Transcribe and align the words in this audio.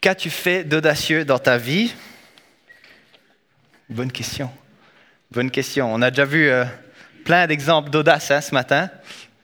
Qu'as-tu 0.00 0.30
fait 0.30 0.64
d'audacieux 0.64 1.26
dans 1.26 1.38
ta 1.38 1.58
vie? 1.58 1.94
Bonne 3.90 4.10
question. 4.10 4.50
Bonne 5.30 5.50
question. 5.50 5.92
On 5.92 6.00
a 6.00 6.10
déjà 6.10 6.24
vu 6.24 6.48
euh, 6.48 6.64
plein 7.22 7.46
d'exemples 7.46 7.90
d'audace 7.90 8.30
hein, 8.30 8.40
ce 8.40 8.54
matin. 8.54 8.88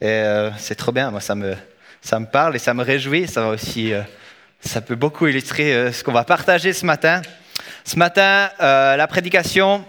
Et 0.00 0.06
euh, 0.06 0.50
c'est 0.56 0.74
trop 0.74 0.92
bien. 0.92 1.10
Moi, 1.10 1.20
ça 1.20 1.34
me, 1.34 1.54
ça 2.00 2.18
me 2.18 2.24
parle 2.24 2.56
et 2.56 2.58
ça 2.58 2.72
me 2.72 2.82
réjouit. 2.82 3.28
Ça, 3.28 3.42
va 3.42 3.48
aussi, 3.48 3.92
euh, 3.92 4.00
ça 4.60 4.80
peut 4.80 4.94
beaucoup 4.94 5.26
illustrer 5.26 5.92
ce 5.92 6.02
qu'on 6.02 6.12
va 6.12 6.24
partager 6.24 6.72
ce 6.72 6.86
matin. 6.86 7.20
Ce 7.84 7.98
matin, 7.98 8.48
la 8.58 9.06
prédication, 9.08 9.84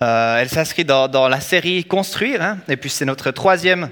elle 0.00 0.50
s'inscrit 0.50 0.84
dans, 0.84 1.28
la 1.28 1.40
série 1.40 1.84
Construire. 1.84 2.42
Hein. 2.42 2.58
et 2.68 2.76
puis, 2.76 2.90
c'est 2.90 3.06
notre 3.06 3.30
troisième, 3.30 3.88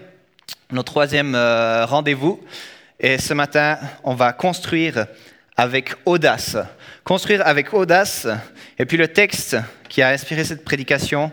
notre 0.70 0.92
troisième 0.92 1.34
rendez-vous. 1.34 2.38
Et 3.00 3.16
ce 3.16 3.32
matin, 3.32 3.78
on 4.04 4.14
va 4.14 4.34
construire 4.34 5.06
avec 5.58 5.92
audace. 6.06 6.56
Construire 7.02 7.44
avec 7.44 7.74
audace. 7.74 8.28
Et 8.78 8.86
puis 8.86 8.96
le 8.96 9.08
texte 9.08 9.56
qui 9.88 10.00
a 10.00 10.10
inspiré 10.10 10.44
cette 10.44 10.64
prédication, 10.64 11.32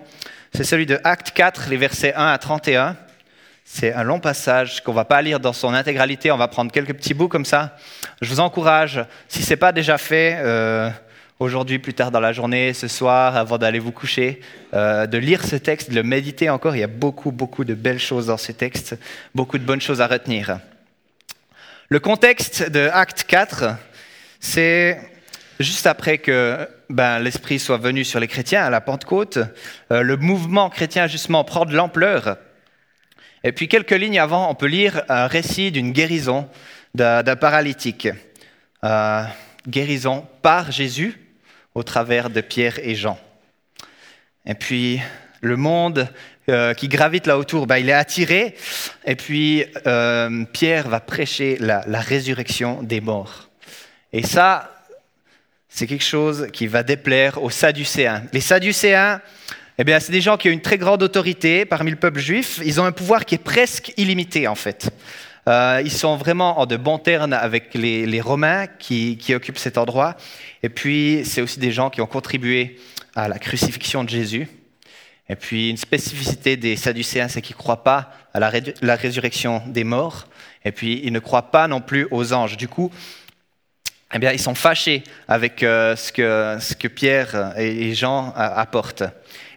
c'est 0.54 0.63
celui 0.63 0.88
de 0.88 1.00
Acte 1.04 1.31
4, 1.31 1.70
les 1.70 1.77
versets 1.77 2.13
1 2.16 2.26
à 2.26 2.38
31. 2.40 2.98
C'est 3.64 3.94
un 3.94 4.03
long 4.03 4.20
passage 4.20 4.84
qu'on 4.84 4.91
ne 4.91 4.95
va 4.95 5.05
pas 5.05 5.22
lire 5.22 5.40
dans 5.40 5.53
son 5.53 5.73
intégralité, 5.73 6.31
on 6.31 6.38
va 6.38 6.48
prendre 6.48 6.72
quelques 6.72 6.94
petits 6.95 7.14
bouts 7.14 7.27
comme 7.27 7.45
ça. 7.45 7.77
Je 8.22 8.30
vous 8.30 8.40
encourage, 8.40 9.03
si 9.27 9.44
ce 9.44 9.52
n'est 9.52 9.58
pas 9.58 9.72
déjà 9.72 9.98
fait, 10.00 10.38
euh, 10.39 10.89
aujourd'hui, 11.39 11.78
plus 11.78 11.94
tard 11.94 12.09
dans 12.09 12.20
la 12.20 12.31
journée, 12.31 12.73
ce 12.73 12.88
soir, 12.88 13.38
avant 13.38 13.59
d'aller 13.59 13.80
vous 13.80 13.92
coucher, 13.92 14.42
euh, 14.73 15.05
de 15.05 15.20
lire 15.20 15.45
ce 15.45 15.55
texte, 15.55 15.92
de 15.92 15.95
le 15.95 16.03
méditer 16.03 16.50
encore. 16.50 16.76
Il 16.76 16.80
y 16.80 16.84
a 16.84 16.88
beaucoup, 16.88 17.31
beaucoup 17.31 17.64
de 17.64 17.76
belles 17.76 18.00
choses 18.00 18.28
dans 18.28 18.38
ce 18.38 18.52
texte, 18.52 18.98
beaucoup 19.36 19.59
de 19.59 19.64
bonnes 19.64 19.81
choses 19.81 20.02
à 20.02 20.08
retenir. 20.08 20.59
Le 21.89 22.00
contexte 22.00 22.72
de 22.72 22.89
Acte 22.92 23.26
4, 23.28 23.76
c'est 24.45 24.99
juste 25.59 25.88
après 25.88 26.20
que 26.20 26.70
ben, 26.90 27.17
l'Esprit 27.17 27.58
soit 27.58 27.77
venu 27.77 28.06
sur 28.06 28.20
les 28.20 28.28
chrétiens 28.28 28.64
à 28.64 28.70
la 28.70 28.80
Pentecôte, 28.80 29.39
euh, 29.92 30.02
le 30.02 30.17
mouvement 30.17 30.70
chrétien 30.70 31.08
justement 31.08 31.44
prend 31.44 31.66
de 31.66 31.73
l'ampleur. 31.73 32.38
Et 33.44 33.52
puis 33.52 33.67
quelques 33.67 33.92
lignes 33.92 34.20
avant, 34.20 34.50
on 34.50 34.53
peut 34.53 34.67
lire 34.67 35.02
un 35.09 35.25
récit 35.25 35.72
d'une 35.72 35.92
guérison 35.92 36.47
d'un 36.94 37.36
paralytique. 37.36 38.08
Euh, 38.83 39.23
guérison 39.67 40.28
par 40.44 40.72
Jésus 40.72 41.20
au 41.73 41.81
travers 41.81 42.30
de 42.30 42.39
Pierre 42.39 42.77
et 42.83 42.94
Jean. 42.94 43.17
Et 44.45 44.53
puis 44.53 45.02
le 45.42 45.58
monde 45.58 46.08
euh, 46.50 46.75
qui 46.75 46.88
gravite 46.88 47.25
là 47.25 47.39
autour, 47.39 47.66
ben, 47.66 47.77
il 47.77 47.89
est 47.89 47.94
attiré. 47.94 48.55
Et 49.05 49.16
puis 49.16 49.66
Pierre 50.53 50.88
va 50.88 51.00
prêcher 51.00 51.58
la 51.59 52.00
résurrection 52.00 52.83
des 52.83 53.02
morts. 53.02 53.50
Et 54.14 54.23
ça, 54.23 54.72
c'est 55.67 55.88
quelque 55.88 56.03
chose 56.03 56.48
qui 56.53 56.67
va 56.67 56.84
déplaire 56.84 57.42
aux 57.44 57.50
Sadducéens. 57.50 58.23
Les 58.31 58.39
Sadducéens, 58.39 59.20
eh 59.78 59.84
bien, 59.84 60.00
c'est 60.00 60.14
des 60.14 60.22
gens 60.22 60.38
qui 60.38 60.48
ont 60.48 60.53
une 60.53 60.61
très 60.61 60.78
grande 60.78 61.03
autorité 61.03 61.66
parmi 61.66 61.92
le 61.92 61.98
peuple 61.98 62.20
juif. 62.20 62.61
Ils 62.64 62.80
ont 62.80 62.86
un 62.86 62.94
pouvoir 62.94 63.26
qui 63.26 63.36
est 63.36 63.44
presque 63.44 63.92
illimité, 63.98 64.48
en 64.48 64.56
fait. 64.56 64.89
Euh, 65.48 65.81
ils 65.83 65.92
sont 65.92 66.16
vraiment 66.16 66.59
en 66.59 66.66
de 66.66 66.78
bons 66.78 66.98
termes 66.98 67.33
avec 67.33 67.73
les, 67.73 68.22
Romains 68.22 68.67
qui, 68.67 69.20
occupent 69.36 69.58
cet 69.58 69.78
endroit. 69.78 70.16
Et 70.64 70.70
puis, 70.70 71.23
c'est 71.26 71.42
aussi 71.42 71.59
des 71.59 71.72
gens 71.72 71.89
qui 71.89 72.02
ont 72.02 72.08
contribué 72.08 72.80
à 73.14 73.28
la 73.28 73.38
crucifixion 73.38 74.03
de 74.03 74.09
Jésus. 74.09 74.48
Et 75.28 75.36
puis, 75.36 75.70
une 75.70 75.78
spécificité 75.78 76.56
des 76.56 76.78
Sadducéens, 76.78 77.28
c'est 77.28 77.42
qu'ils 77.42 77.56
ne 77.56 77.61
croient 77.61 77.83
pas 77.83 78.11
à 78.33 78.39
la, 78.39 78.52
la 78.81 78.95
résurrection 78.95 79.61
des 79.67 79.83
morts. 79.83 80.28
Et 80.64 80.72
puis, 80.72 81.02
ils 81.03 81.11
ne 81.11 81.20
croient 81.20 81.52
pas 81.52 81.67
non 81.67 81.81
plus 81.81 82.08
aux 82.11 82.31
anges. 82.31 82.56
Du 82.56 82.70
coup, 82.70 82.92
eh 84.16 84.19
bien, 84.19 84.31
ils 84.31 84.39
sont 84.39 84.55
fâchés 84.55 85.03
avec 85.27 85.61
euh, 85.61 85.97
ce, 85.97 86.13
que, 86.13 86.58
ce, 86.61 86.73
que, 86.73 86.88
Pierre 86.88 87.53
et 87.58 87.94
Jean 87.94 88.31
apportent. 88.35 89.03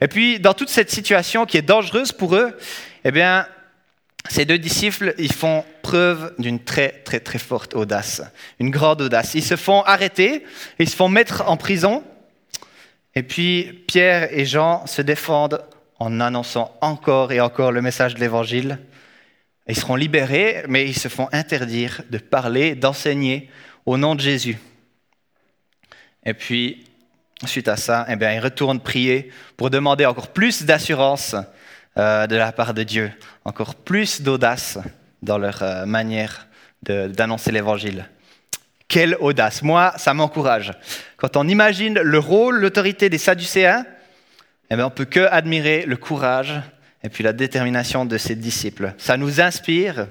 Et 0.00 0.08
puis, 0.08 0.40
dans 0.40 0.52
toute 0.52 0.68
cette 0.68 0.90
situation 0.90 1.46
qui 1.46 1.56
est 1.58 1.62
dangereuse 1.62 2.10
pour 2.10 2.34
eux, 2.34 2.58
eh 3.04 3.12
bien, 3.12 3.46
ces 4.28 4.44
deux 4.46 4.58
disciples, 4.58 5.14
ils 5.16 5.32
font 5.32 5.64
preuve 5.82 6.34
d'une 6.40 6.58
très, 6.58 6.88
très, 7.04 7.20
très 7.20 7.38
forte 7.38 7.76
audace, 7.76 8.20
une 8.58 8.70
grande 8.70 9.00
audace. 9.00 9.34
Ils 9.34 9.44
se 9.44 9.54
font 9.54 9.82
arrêter, 9.82 10.44
ils 10.80 10.88
se 10.88 10.96
font 10.96 11.08
mettre 11.08 11.44
en 11.46 11.56
prison, 11.56 12.02
et 13.14 13.22
puis 13.22 13.84
Pierre 13.86 14.28
et 14.36 14.44
Jean 14.44 14.86
se 14.88 15.02
défendent 15.02 15.62
en 16.00 16.20
annonçant 16.20 16.76
encore 16.80 17.30
et 17.30 17.40
encore 17.40 17.70
le 17.70 17.80
message 17.80 18.16
de 18.16 18.20
l'Évangile. 18.20 18.78
Ils 19.68 19.76
seront 19.76 19.96
libérés, 19.96 20.64
mais 20.66 20.84
ils 20.84 20.98
se 20.98 21.08
font 21.08 21.28
interdire 21.30 22.02
de 22.10 22.18
parler, 22.18 22.74
d'enseigner 22.74 23.50
au 23.88 23.96
nom 23.96 24.14
de 24.14 24.20
Jésus. 24.20 24.58
Et 26.26 26.34
puis, 26.34 26.84
suite 27.46 27.68
à 27.68 27.76
ça, 27.76 28.04
eh 28.10 28.16
bien, 28.16 28.34
ils 28.34 28.38
retournent 28.38 28.80
prier 28.80 29.32
pour 29.56 29.70
demander 29.70 30.04
encore 30.04 30.28
plus 30.28 30.64
d'assurance 30.64 31.34
euh, 31.96 32.26
de 32.26 32.36
la 32.36 32.52
part 32.52 32.74
de 32.74 32.82
Dieu, 32.82 33.10
encore 33.46 33.74
plus 33.74 34.20
d'audace 34.20 34.78
dans 35.22 35.38
leur 35.38 35.62
euh, 35.62 35.86
manière 35.86 36.48
d'annoncer 36.82 37.50
l'Évangile. 37.50 38.10
Quelle 38.88 39.16
audace 39.20 39.62
Moi, 39.62 39.94
ça 39.96 40.12
m'encourage. 40.12 40.72
Quand 41.16 41.36
on 41.38 41.48
imagine 41.48 41.98
le 41.98 42.18
rôle, 42.18 42.60
l'autorité 42.60 43.08
des 43.08 43.18
Sadducéens, 43.18 43.86
eh 44.70 44.76
bien, 44.76 44.86
on 44.86 44.90
peut 44.90 45.06
que 45.06 45.26
admirer 45.30 45.86
le 45.86 45.96
courage 45.96 46.60
et 47.02 47.08
puis 47.08 47.24
la 47.24 47.32
détermination 47.32 48.04
de 48.04 48.18
ses 48.18 48.36
disciples. 48.36 48.92
Ça 48.98 49.16
nous 49.16 49.40
inspire, 49.40 50.08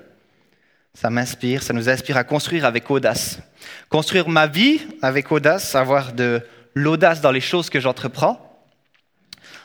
ça 0.96 1.12
m'inspire, 1.12 1.62
ça 1.62 1.74
nous 1.74 1.90
inspire 1.90 2.18
à 2.18 2.24
construire 2.24 2.66
avec 2.66 2.90
audace. 2.90 3.40
Construire 3.90 4.28
ma 4.28 4.48
vie 4.48 4.82
avec 5.02 5.32
audace, 5.32 5.74
avoir 5.74 6.12
de 6.12 6.42
l'audace 6.74 7.22
dans 7.22 7.32
les 7.32 7.40
choses 7.40 7.70
que 7.70 7.80
j'entreprends, 7.80 8.44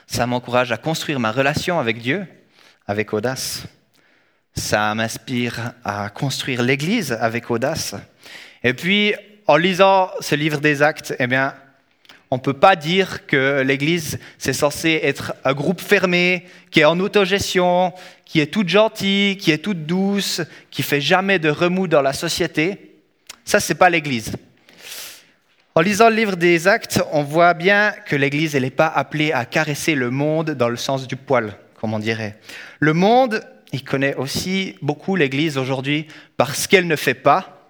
ça 0.07 0.25
m'encourage 0.25 0.71
à 0.71 0.77
construire 0.77 1.19
ma 1.19 1.31
relation 1.31 1.77
avec 1.77 2.01
Dieu 2.01 2.25
avec 2.87 3.11
audace. 3.11 3.63
Ça 4.55 4.95
m'inspire 4.95 5.73
à 5.83 6.09
construire 6.09 6.61
l'Église 6.61 7.11
avec 7.11 7.51
audace. 7.51 7.95
Et 8.63 8.73
puis, 8.73 9.13
en 9.45 9.57
lisant 9.57 10.09
ce 10.21 10.35
livre 10.35 10.59
des 10.59 10.81
actes, 10.81 11.13
eh 11.19 11.27
bien, 11.27 11.53
on 12.31 12.37
ne 12.37 12.41
peut 12.41 12.53
pas 12.53 12.77
dire 12.77 13.27
que 13.27 13.61
l'Église, 13.61 14.19
c'est 14.37 14.53
censé 14.53 15.01
être 15.03 15.33
un 15.43 15.53
groupe 15.53 15.81
fermé, 15.81 16.47
qui 16.71 16.79
est 16.79 16.85
en 16.85 16.99
autogestion, 17.01 17.93
qui 18.23 18.39
est 18.39 18.47
toute 18.47 18.69
gentille, 18.69 19.35
qui 19.35 19.51
est 19.51 19.57
toute 19.57 19.85
douce, 19.85 20.41
qui 20.71 20.81
fait 20.81 21.01
jamais 21.01 21.39
de 21.39 21.49
remous 21.49 21.87
dans 21.87 22.01
la 22.01 22.13
société. 22.13 22.92
Ça, 23.45 23.59
ce 23.59 23.71
n'est 23.71 23.77
pas 23.77 23.89
l'Église. 23.89 24.31
En 25.75 25.81
lisant 25.81 26.09
le 26.09 26.15
livre 26.15 26.35
des 26.35 26.67
actes, 26.67 27.01
on 27.11 27.23
voit 27.23 27.53
bien 27.53 27.93
que 28.05 28.15
l'Église, 28.15 28.55
elle 28.55 28.63
n'est 28.63 28.69
pas 28.69 28.87
appelée 28.87 29.31
à 29.31 29.45
caresser 29.45 29.95
le 29.95 30.11
monde 30.11 30.51
dans 30.51 30.69
le 30.69 30.77
sens 30.77 31.07
du 31.07 31.15
poil, 31.15 31.57
comme 31.79 31.93
on 31.93 31.99
dirait. 31.99 32.37
Le 32.79 32.93
monde, 32.93 33.41
il 33.71 33.83
connaît 33.83 34.15
aussi 34.15 34.77
beaucoup 34.81 35.15
l'Église 35.15 35.57
aujourd'hui 35.57 36.07
par 36.37 36.55
ce 36.55 36.67
qu'elle 36.67 36.87
ne 36.87 36.95
fait 36.95 37.15
pas, 37.15 37.63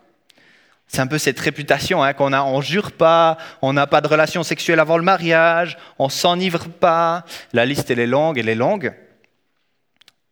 c'est 0.94 1.02
un 1.02 1.08
peu 1.08 1.18
cette 1.18 1.40
réputation 1.40 2.04
hein, 2.04 2.14
qu'on 2.14 2.34
a, 2.34 2.44
on 2.44 2.62
jure 2.62 2.92
pas, 2.92 3.40
on 3.64 3.74
n'a 3.74 3.88
pas 3.88 4.00
de 4.00 4.08
relation 4.08 4.44
sexuelle 4.44 4.80
avant 4.80 4.98
le 4.98 5.04
mariage, 5.04 5.76
on 5.98 6.08
s'enivre 6.08 6.70
pas. 6.70 7.26
La 7.52 7.66
liste, 7.66 7.90
elle 7.90 7.98
est 7.98 8.06
longue, 8.06 8.38
elle 8.38 8.48
est 8.48 8.54
longue. 8.54 8.94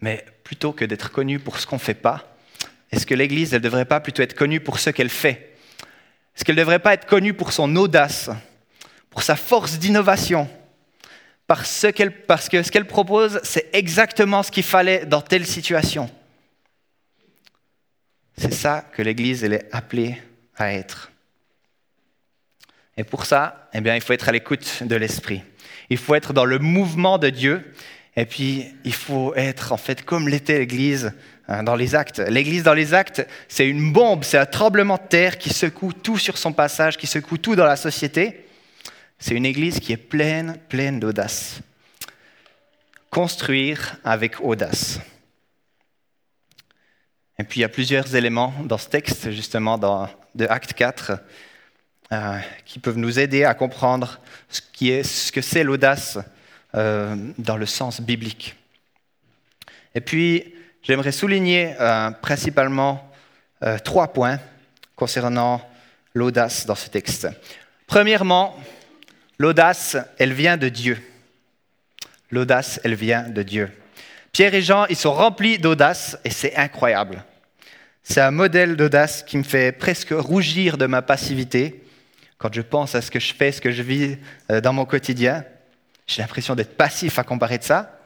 Mais 0.01 0.23
plutôt 0.43 0.71
que 0.71 0.85
d'être 0.85 1.11
connue 1.11 1.39
pour 1.39 1.57
ce 1.57 1.65
qu'on 1.65 1.77
ne 1.77 1.81
fait 1.81 1.95
pas, 1.95 2.30
est-ce 2.91 3.05
que 3.05 3.13
l'Église, 3.13 3.53
elle 3.53 3.61
ne 3.61 3.63
devrait 3.63 3.85
pas 3.85 3.99
plutôt 3.99 4.21
être 4.21 4.35
connue 4.35 4.59
pour 4.59 4.79
ce 4.79 4.89
qu'elle 4.89 5.09
fait? 5.09 5.55
Est-ce 6.35 6.43
qu'elle 6.43 6.55
ne 6.55 6.61
devrait 6.61 6.79
pas 6.79 6.93
être 6.93 7.05
connue 7.05 7.33
pour 7.33 7.53
son 7.53 7.75
audace, 7.75 8.29
pour 9.09 9.23
sa 9.23 9.35
force 9.35 9.79
d'innovation? 9.79 10.49
Parce, 11.47 11.85
que 12.49 12.63
ce 12.63 12.71
qu'elle 12.71 12.87
propose, 12.87 13.41
c'est 13.43 13.69
exactement 13.73 14.41
ce 14.41 14.51
qu'il 14.51 14.63
fallait 14.63 15.05
dans 15.05 15.21
telle 15.21 15.45
situation. 15.45 16.09
C'est 18.37 18.53
ça 18.53 18.85
que 18.93 19.01
l'Église, 19.01 19.43
est 19.43 19.67
appelée 19.73 20.21
à 20.55 20.73
être. 20.73 21.11
Et 22.95 23.03
pour 23.03 23.25
ça, 23.25 23.69
eh 23.73 23.79
il 23.79 24.01
faut 24.01 24.13
être 24.13 24.29
à 24.29 24.31
l'écoute 24.31 24.83
de 24.83 24.95
l'Esprit. 24.95 25.43
Il 25.89 25.97
faut 25.97 26.15
être 26.15 26.31
dans 26.31 26.45
le 26.45 26.57
mouvement 26.57 27.17
de 27.17 27.29
Dieu. 27.29 27.73
Et 28.15 28.25
puis, 28.25 28.67
il 28.83 28.93
faut 28.93 29.33
être 29.35 29.71
en 29.71 29.77
fait 29.77 30.03
comme 30.03 30.27
l'était 30.27 30.59
l'Église 30.59 31.13
hein, 31.47 31.63
dans 31.63 31.75
les 31.75 31.95
actes. 31.95 32.19
L'Église 32.19 32.63
dans 32.63 32.73
les 32.73 32.93
actes, 32.93 33.25
c'est 33.47 33.67
une 33.67 33.93
bombe, 33.93 34.23
c'est 34.23 34.37
un 34.37 34.45
tremblement 34.45 34.97
de 34.97 35.07
terre 35.07 35.37
qui 35.37 35.49
secoue 35.49 35.93
tout 35.93 36.17
sur 36.17 36.37
son 36.37 36.51
passage, 36.51 36.97
qui 36.97 37.07
secoue 37.07 37.37
tout 37.37 37.55
dans 37.55 37.65
la 37.65 37.77
société. 37.77 38.45
C'est 39.17 39.35
une 39.35 39.45
Église 39.45 39.79
qui 39.79 39.93
est 39.93 39.97
pleine, 39.97 40.57
pleine 40.67 40.99
d'audace. 40.99 41.61
Construire 43.09 43.97
avec 44.03 44.41
audace. 44.41 44.99
Et 47.39 47.43
puis 47.43 47.59
il 47.59 47.61
y 47.61 47.65
a 47.65 47.69
plusieurs 47.69 48.15
éléments 48.15 48.53
dans 48.65 48.77
ce 48.77 48.89
texte, 48.89 49.31
justement 49.31 49.77
de 50.35 50.45
Acte 50.47 50.73
4, 50.73 51.13
euh, 52.11 52.39
qui 52.65 52.77
peuvent 52.79 52.97
nous 52.97 53.19
aider 53.19 53.45
à 53.45 53.53
comprendre 53.53 54.19
ce 54.49 55.31
que 55.31 55.41
c'est 55.41 55.63
l'audace 55.63 56.19
euh, 56.75 57.15
dans 57.37 57.57
le 57.57 57.65
sens 57.65 58.01
biblique. 58.01 58.55
Et 59.93 60.01
puis, 60.01 60.53
j'aimerais 60.83 61.11
souligner 61.11 61.75
euh, 61.79 62.11
principalement 62.11 63.07
trois 63.83 64.11
points 64.11 64.39
concernant 64.95 65.61
l'audace 66.15 66.65
dans 66.65 66.73
ce 66.73 66.89
texte. 66.89 67.27
Premièrement, 67.85 68.57
l'audace, 69.37 69.97
elle 70.17 70.33
vient 70.33 70.57
de 70.57 70.67
Dieu. 70.67 70.97
L'audace, 72.31 72.79
elle 72.83 72.95
vient 72.95 73.29
de 73.29 73.43
Dieu. 73.43 73.69
Pierre 74.31 74.55
et 74.55 74.61
Jean, 74.61 74.85
ils 74.87 74.95
sont 74.95 75.13
remplis 75.13 75.59
d'audace 75.59 76.17
et 76.23 76.29
c'est 76.29 76.55
incroyable. 76.55 77.23
C'est 78.03 78.21
un 78.21 78.31
modèle 78.31 78.77
d'audace 78.77 79.23
qui 79.23 79.37
me 79.37 79.43
fait 79.43 79.71
presque 79.71 80.11
rougir 80.11 80.77
de 80.77 80.85
ma 80.85 81.01
passivité 81.01 81.83
quand 82.37 82.53
je 82.53 82.61
pense 82.61 82.95
à 82.95 83.01
ce 83.01 83.11
que 83.11 83.19
je 83.19 83.33
fais, 83.33 83.51
ce 83.51 83.61
que 83.61 83.71
je 83.71 83.83
vis 83.83 84.17
euh, 84.49 84.61
dans 84.61 84.73
mon 84.73 84.85
quotidien. 84.85 85.43
J'ai 86.11 86.21
l'impression 86.21 86.55
d'être 86.55 86.75
passif 86.75 87.19
à 87.19 87.23
comparer 87.23 87.57
de 87.57 87.63
ça. 87.63 87.97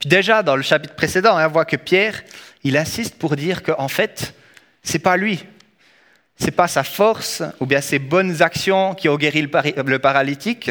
Puis 0.00 0.08
déjà, 0.08 0.42
dans 0.42 0.56
le 0.56 0.62
chapitre 0.62 0.96
précédent, 0.96 1.36
hein, 1.36 1.46
on 1.46 1.52
voit 1.52 1.64
que 1.64 1.76
Pierre, 1.76 2.24
il 2.64 2.76
insiste 2.76 3.16
pour 3.16 3.36
dire 3.36 3.62
qu'en 3.62 3.86
fait, 3.86 4.34
c'est 4.82 4.98
pas 4.98 5.16
lui, 5.16 5.44
c'est 6.36 6.50
pas 6.50 6.66
sa 6.66 6.82
force 6.82 7.44
ou 7.60 7.66
bien 7.66 7.80
ses 7.80 8.00
bonnes 8.00 8.42
actions 8.42 8.96
qui 8.96 9.08
ont 9.08 9.16
guéri 9.16 9.42
le 9.42 9.98
paralytique, 9.98 10.68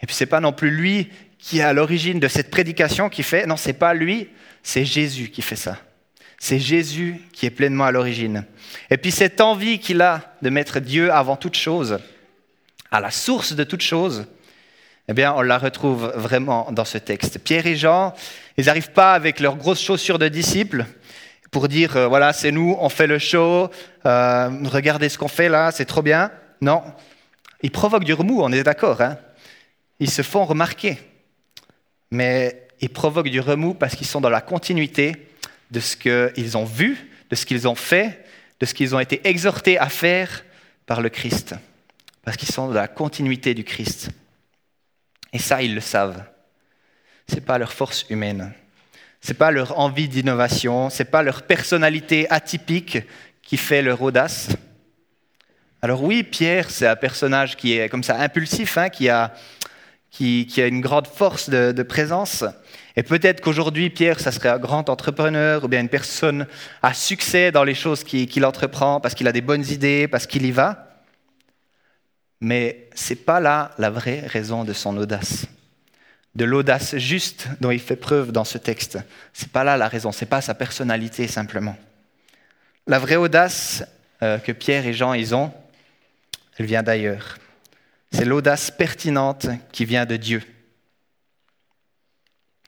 et 0.00 0.06
puis 0.06 0.14
c'est 0.14 0.24
pas 0.24 0.40
non 0.40 0.54
plus 0.54 0.70
lui 0.70 1.10
qui 1.38 1.58
est 1.58 1.62
à 1.62 1.74
l'origine 1.74 2.18
de 2.18 2.28
cette 2.28 2.50
prédication 2.50 3.10
qui 3.10 3.22
fait, 3.22 3.46
non, 3.46 3.58
c'est 3.58 3.74
pas 3.74 3.92
lui, 3.92 4.30
c'est 4.62 4.86
Jésus 4.86 5.28
qui 5.28 5.42
fait 5.42 5.56
ça. 5.56 5.76
C'est 6.38 6.58
Jésus 6.58 7.20
qui 7.34 7.44
est 7.44 7.50
pleinement 7.50 7.84
à 7.84 7.90
l'origine. 7.90 8.46
Et 8.88 8.96
puis 8.96 9.10
cette 9.10 9.42
envie 9.42 9.78
qu'il 9.78 10.00
a 10.00 10.34
de 10.40 10.48
mettre 10.48 10.80
Dieu 10.80 11.12
avant 11.12 11.36
toute 11.36 11.56
chose, 11.56 11.98
à 12.90 12.98
la 12.98 13.10
source 13.10 13.52
de 13.52 13.64
toute 13.64 13.82
chose, 13.82 14.26
eh 15.08 15.12
bien, 15.14 15.34
on 15.36 15.42
la 15.42 15.58
retrouve 15.58 16.12
vraiment 16.16 16.70
dans 16.70 16.84
ce 16.84 16.98
texte. 16.98 17.38
Pierre 17.38 17.66
et 17.66 17.76
Jean, 17.76 18.14
ils 18.56 18.66
n'arrivent 18.66 18.92
pas 18.92 19.14
avec 19.14 19.40
leurs 19.40 19.56
grosses 19.56 19.82
chaussures 19.82 20.18
de 20.18 20.28
disciples 20.28 20.86
pour 21.50 21.68
dire, 21.68 21.96
euh, 21.96 22.06
voilà, 22.08 22.32
c'est 22.32 22.52
nous, 22.52 22.76
on 22.78 22.88
fait 22.88 23.06
le 23.06 23.18
show, 23.18 23.68
euh, 24.06 24.50
regardez 24.64 25.08
ce 25.08 25.18
qu'on 25.18 25.28
fait 25.28 25.48
là, 25.48 25.70
c'est 25.70 25.84
trop 25.84 26.02
bien. 26.02 26.30
Non, 26.60 26.82
ils 27.62 27.70
provoquent 27.70 28.04
du 28.04 28.14
remous, 28.14 28.40
on 28.42 28.52
est 28.52 28.62
d'accord. 28.62 29.00
Hein 29.00 29.18
ils 30.02 30.10
se 30.10 30.22
font 30.22 30.44
remarquer, 30.44 30.98
mais 32.10 32.66
ils 32.80 32.90
provoquent 32.90 33.28
du 33.28 33.38
remous 33.38 33.74
parce 33.74 33.94
qu'ils 33.94 34.08
sont 34.08 34.20
dans 34.20 34.30
la 34.30 34.40
continuité 34.40 35.28
de 35.70 35.78
ce 35.78 35.96
qu'ils 35.96 36.56
ont 36.56 36.64
vu, 36.64 37.08
de 37.30 37.36
ce 37.36 37.46
qu'ils 37.46 37.68
ont 37.68 37.76
fait, 37.76 38.24
de 38.58 38.66
ce 38.66 38.74
qu'ils 38.74 38.96
ont 38.96 38.98
été 38.98 39.20
exhortés 39.22 39.78
à 39.78 39.88
faire 39.88 40.44
par 40.86 41.02
le 41.02 41.08
Christ, 41.08 41.54
parce 42.24 42.36
qu'ils 42.36 42.50
sont 42.50 42.66
dans 42.66 42.74
la 42.74 42.88
continuité 42.88 43.54
du 43.54 43.62
Christ. 43.62 44.10
Et 45.32 45.38
ça, 45.38 45.62
ils 45.62 45.74
le 45.74 45.80
savent. 45.80 46.22
Ce 47.28 47.36
n'est 47.36 47.40
pas 47.40 47.58
leur 47.58 47.72
force 47.72 48.04
humaine. 48.10 48.52
Ce 49.20 49.28
n'est 49.28 49.38
pas 49.38 49.50
leur 49.50 49.78
envie 49.78 50.08
d'innovation. 50.08 50.90
Ce 50.90 51.02
n'est 51.02 51.08
pas 51.08 51.22
leur 51.22 51.42
personnalité 51.42 52.30
atypique 52.30 52.98
qui 53.42 53.56
fait 53.56 53.82
leur 53.82 54.02
audace. 54.02 54.48
Alors 55.80 56.02
oui, 56.02 56.22
Pierre, 56.22 56.70
c'est 56.70 56.86
un 56.86 56.96
personnage 56.96 57.56
qui 57.56 57.76
est 57.76 57.88
comme 57.88 58.04
ça 58.04 58.20
impulsif, 58.20 58.78
hein, 58.78 58.88
qui, 58.88 59.08
a, 59.08 59.34
qui, 60.10 60.46
a 60.58 60.66
une 60.66 60.80
grande 60.80 61.08
force 61.08 61.50
de, 61.50 61.82
présence. 61.82 62.44
Et 62.94 63.02
peut-être 63.02 63.40
qu'aujourd'hui, 63.40 63.90
Pierre, 63.90 64.20
ça 64.20 64.30
serait 64.30 64.50
un 64.50 64.58
grand 64.58 64.88
entrepreneur 64.90 65.64
ou 65.64 65.68
bien 65.68 65.80
une 65.80 65.88
personne 65.88 66.46
à 66.82 66.94
succès 66.94 67.50
dans 67.50 67.64
les 67.64 67.74
choses 67.74 68.04
qu'il 68.04 68.44
entreprend 68.44 69.00
parce 69.00 69.14
qu'il 69.14 69.26
a 69.26 69.32
des 69.32 69.40
bonnes 69.40 69.66
idées, 69.66 70.06
parce 70.06 70.26
qu'il 70.26 70.46
y 70.46 70.52
va. 70.52 70.91
Mais 72.42 72.88
ce 72.96 73.10
n'est 73.10 73.20
pas 73.20 73.38
là 73.38 73.70
la 73.78 73.88
vraie 73.88 74.26
raison 74.26 74.64
de 74.64 74.72
son 74.72 74.96
audace, 74.96 75.46
de 76.34 76.44
l'audace 76.44 76.96
juste 76.96 77.46
dont 77.60 77.70
il 77.70 77.78
fait 77.78 77.94
preuve 77.94 78.32
dans 78.32 78.42
ce 78.42 78.58
texte. 78.58 78.98
Ce 79.32 79.44
n'est 79.44 79.50
pas 79.52 79.62
là 79.62 79.76
la 79.76 79.86
raison, 79.86 80.10
ce 80.10 80.24
n'est 80.24 80.28
pas 80.28 80.40
sa 80.40 80.52
personnalité 80.52 81.28
simplement. 81.28 81.76
La 82.88 82.98
vraie 82.98 83.14
audace 83.14 83.84
euh, 84.24 84.38
que 84.38 84.50
Pierre 84.50 84.88
et 84.88 84.92
Jean 84.92 85.14
ils 85.14 85.36
ont, 85.36 85.52
elle 86.58 86.66
vient 86.66 86.82
d'ailleurs. 86.82 87.38
C'est 88.10 88.24
l'audace 88.24 88.72
pertinente 88.72 89.46
qui 89.70 89.84
vient 89.84 90.04
de 90.04 90.16
Dieu. 90.16 90.42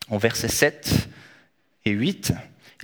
En 0.09 0.19
versets 0.19 0.47
7 0.47 1.09
et 1.85 1.91
8, 1.91 2.33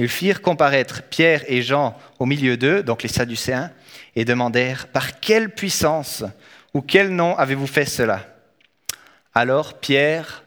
ils 0.01 0.09
firent 0.09 0.43
comparaître 0.43 1.03
Pierre 1.05 1.45
et 1.47 1.63
Jean 1.63 1.97
au 2.19 2.27
milieu 2.27 2.57
d'eux, 2.57 2.83
donc 2.83 3.05
les 3.05 3.09
Sadducéens, 3.09 3.71
et 4.17 4.25
demandèrent 4.25 4.89
Par 4.89 5.21
quelle 5.21 5.55
puissance 5.55 6.25
ou 6.75 6.81
quel 6.81 7.11
nom 7.11 7.37
avez-vous 7.37 7.67
fait 7.67 7.85
cela? 7.85 8.27
Alors 9.35 9.79
Pierre, 9.79 10.45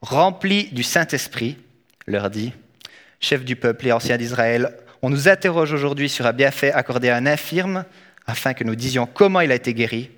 rempli 0.00 0.68
du 0.72 0.82
Saint-Esprit, 0.82 1.58
leur 2.06 2.30
dit, 2.30 2.52
chef 3.20 3.44
du 3.44 3.56
peuple 3.56 3.88
et 3.88 3.92
ancien 3.92 4.16
d'Israël, 4.16 4.76
on 5.02 5.10
nous 5.10 5.28
interroge 5.28 5.72
aujourd'hui 5.72 6.08
sur 6.08 6.26
un 6.26 6.32
bienfait 6.32 6.72
accordé 6.72 7.08
à 7.10 7.16
un 7.16 7.26
infirme, 7.26 7.84
afin 8.26 8.54
que 8.54 8.64
nous 8.64 8.74
disions 8.74 9.06
comment 9.06 9.40
il 9.40 9.52
a 9.52 9.54
été 9.54 9.74
guéri. 9.74 10.10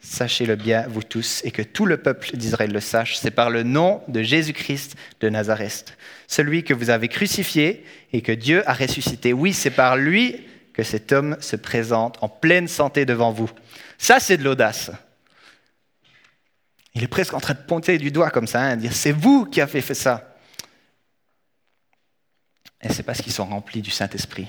Sachez-le 0.00 0.54
bien, 0.54 0.86
vous 0.88 1.02
tous, 1.02 1.42
et 1.44 1.50
que 1.50 1.62
tout 1.62 1.84
le 1.84 1.96
peuple 1.96 2.36
d'Israël 2.36 2.72
le 2.72 2.80
sache, 2.80 3.16
c'est 3.16 3.32
par 3.32 3.50
le 3.50 3.64
nom 3.64 4.00
de 4.08 4.22
Jésus-Christ 4.22 4.96
de 5.20 5.28
Nazareth, 5.28 5.96
celui 6.26 6.62
que 6.62 6.72
vous 6.72 6.88
avez 6.88 7.08
crucifié 7.08 7.84
et 8.12 8.22
que 8.22 8.32
Dieu 8.32 8.62
a 8.68 8.72
ressuscité. 8.72 9.32
Oui, 9.32 9.52
c'est 9.52 9.70
par 9.70 9.96
lui 9.96 10.46
que 10.78 10.84
cet 10.84 11.10
homme 11.10 11.36
se 11.40 11.56
présente 11.56 12.18
en 12.22 12.28
pleine 12.28 12.68
santé 12.68 13.04
devant 13.04 13.32
vous. 13.32 13.50
Ça, 13.98 14.20
c'est 14.20 14.36
de 14.36 14.44
l'audace. 14.44 14.92
Il 16.94 17.02
est 17.02 17.08
presque 17.08 17.34
en 17.34 17.40
train 17.40 17.54
de 17.54 17.58
pointer 17.58 17.98
du 17.98 18.12
doigt 18.12 18.30
comme 18.30 18.46
ça, 18.46 18.60
hein, 18.60 18.76
dire 18.76 18.92
c'est 18.92 19.10
vous 19.10 19.44
qui 19.44 19.60
avez 19.60 19.80
fait 19.80 19.94
ça. 19.94 20.36
Et 22.80 22.92
c'est 22.92 23.02
parce 23.02 23.20
qu'ils 23.20 23.32
sont 23.32 23.46
remplis 23.46 23.82
du 23.82 23.90
Saint-Esprit. 23.90 24.48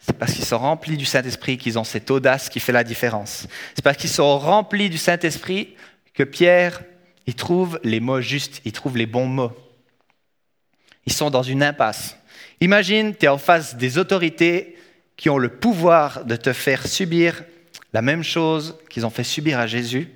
C'est 0.00 0.18
parce 0.18 0.32
qu'ils 0.32 0.44
sont 0.44 0.58
remplis 0.58 0.96
du 0.96 1.04
Saint-Esprit 1.04 1.58
qu'ils 1.58 1.78
ont 1.78 1.84
cette 1.84 2.10
audace 2.10 2.48
qui 2.48 2.58
fait 2.58 2.72
la 2.72 2.82
différence. 2.82 3.46
C'est 3.76 3.84
parce 3.84 3.96
qu'ils 3.96 4.10
sont 4.10 4.36
remplis 4.36 4.90
du 4.90 4.98
Saint-Esprit 4.98 5.76
que 6.12 6.24
Pierre, 6.24 6.82
il 7.28 7.36
trouve 7.36 7.78
les 7.84 8.00
mots 8.00 8.20
justes, 8.20 8.60
il 8.64 8.72
trouve 8.72 8.96
les 8.96 9.06
bons 9.06 9.28
mots. 9.28 9.52
Ils 11.06 11.12
sont 11.12 11.30
dans 11.30 11.44
une 11.44 11.62
impasse. 11.62 12.16
Imagine, 12.62 13.16
tu 13.16 13.26
es 13.26 13.28
en 13.28 13.38
face 13.38 13.74
des 13.74 13.98
autorités 13.98 14.76
qui 15.16 15.28
ont 15.28 15.36
le 15.36 15.48
pouvoir 15.48 16.24
de 16.24 16.36
te 16.36 16.52
faire 16.52 16.86
subir 16.86 17.42
la 17.92 18.02
même 18.02 18.22
chose 18.22 18.78
qu'ils 18.88 19.04
ont 19.04 19.10
fait 19.10 19.24
subir 19.24 19.58
à 19.58 19.66
Jésus. 19.66 20.08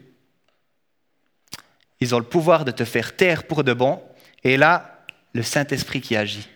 Ils 1.98 2.14
ont 2.14 2.20
le 2.20 2.24
pouvoir 2.24 2.64
de 2.64 2.70
te 2.70 2.84
faire 2.84 3.16
taire 3.16 3.48
pour 3.48 3.64
de 3.64 3.72
bon. 3.72 4.00
Et 4.44 4.56
là, 4.56 5.04
le 5.32 5.42
Saint-Esprit 5.42 6.00
qui 6.00 6.14
agit. 6.14 6.48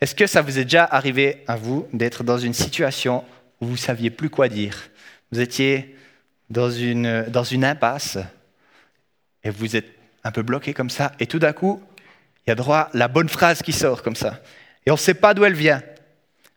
Est-ce 0.00 0.16
que 0.16 0.26
ça 0.26 0.42
vous 0.42 0.58
est 0.58 0.64
déjà 0.64 0.84
arrivé 0.84 1.44
à 1.46 1.54
vous 1.54 1.86
d'être 1.92 2.24
dans 2.24 2.38
une 2.38 2.54
situation 2.54 3.24
où 3.60 3.66
vous 3.66 3.72
ne 3.74 3.76
saviez 3.76 4.10
plus 4.10 4.28
quoi 4.28 4.48
dire? 4.48 4.90
Vous 5.30 5.38
étiez 5.38 5.96
dans 6.50 6.68
une, 6.72 7.26
dans 7.28 7.44
une 7.44 7.64
impasse 7.64 8.18
et 9.44 9.50
vous 9.50 9.76
êtes 9.76 9.92
un 10.24 10.32
peu 10.32 10.42
bloqué 10.42 10.74
comme 10.74 10.90
ça, 10.90 11.12
et 11.20 11.28
tout 11.28 11.38
d'un 11.38 11.52
coup, 11.52 11.80
il 12.48 12.52
y 12.52 12.52
a 12.52 12.54
droit 12.54 12.88
la 12.94 13.08
bonne 13.08 13.28
phrase 13.28 13.60
qui 13.60 13.74
sort 13.74 14.02
comme 14.02 14.16
ça. 14.16 14.40
Et 14.86 14.90
on 14.90 14.94
ne 14.94 14.98
sait 14.98 15.12
pas 15.12 15.34
d'où 15.34 15.44
elle 15.44 15.52
vient, 15.52 15.82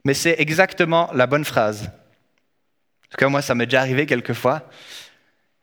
mais 0.06 0.14
c'est 0.14 0.38
exactement 0.40 1.10
la 1.14 1.28
bonne 1.28 1.44
phrase. 1.44 1.84
En 1.84 3.10
tout 3.10 3.18
cas, 3.18 3.28
moi, 3.28 3.42
ça 3.42 3.56
m'est 3.56 3.66
déjà 3.66 3.82
arrivé 3.82 4.06
quelques 4.06 4.32
fois. 4.32 4.70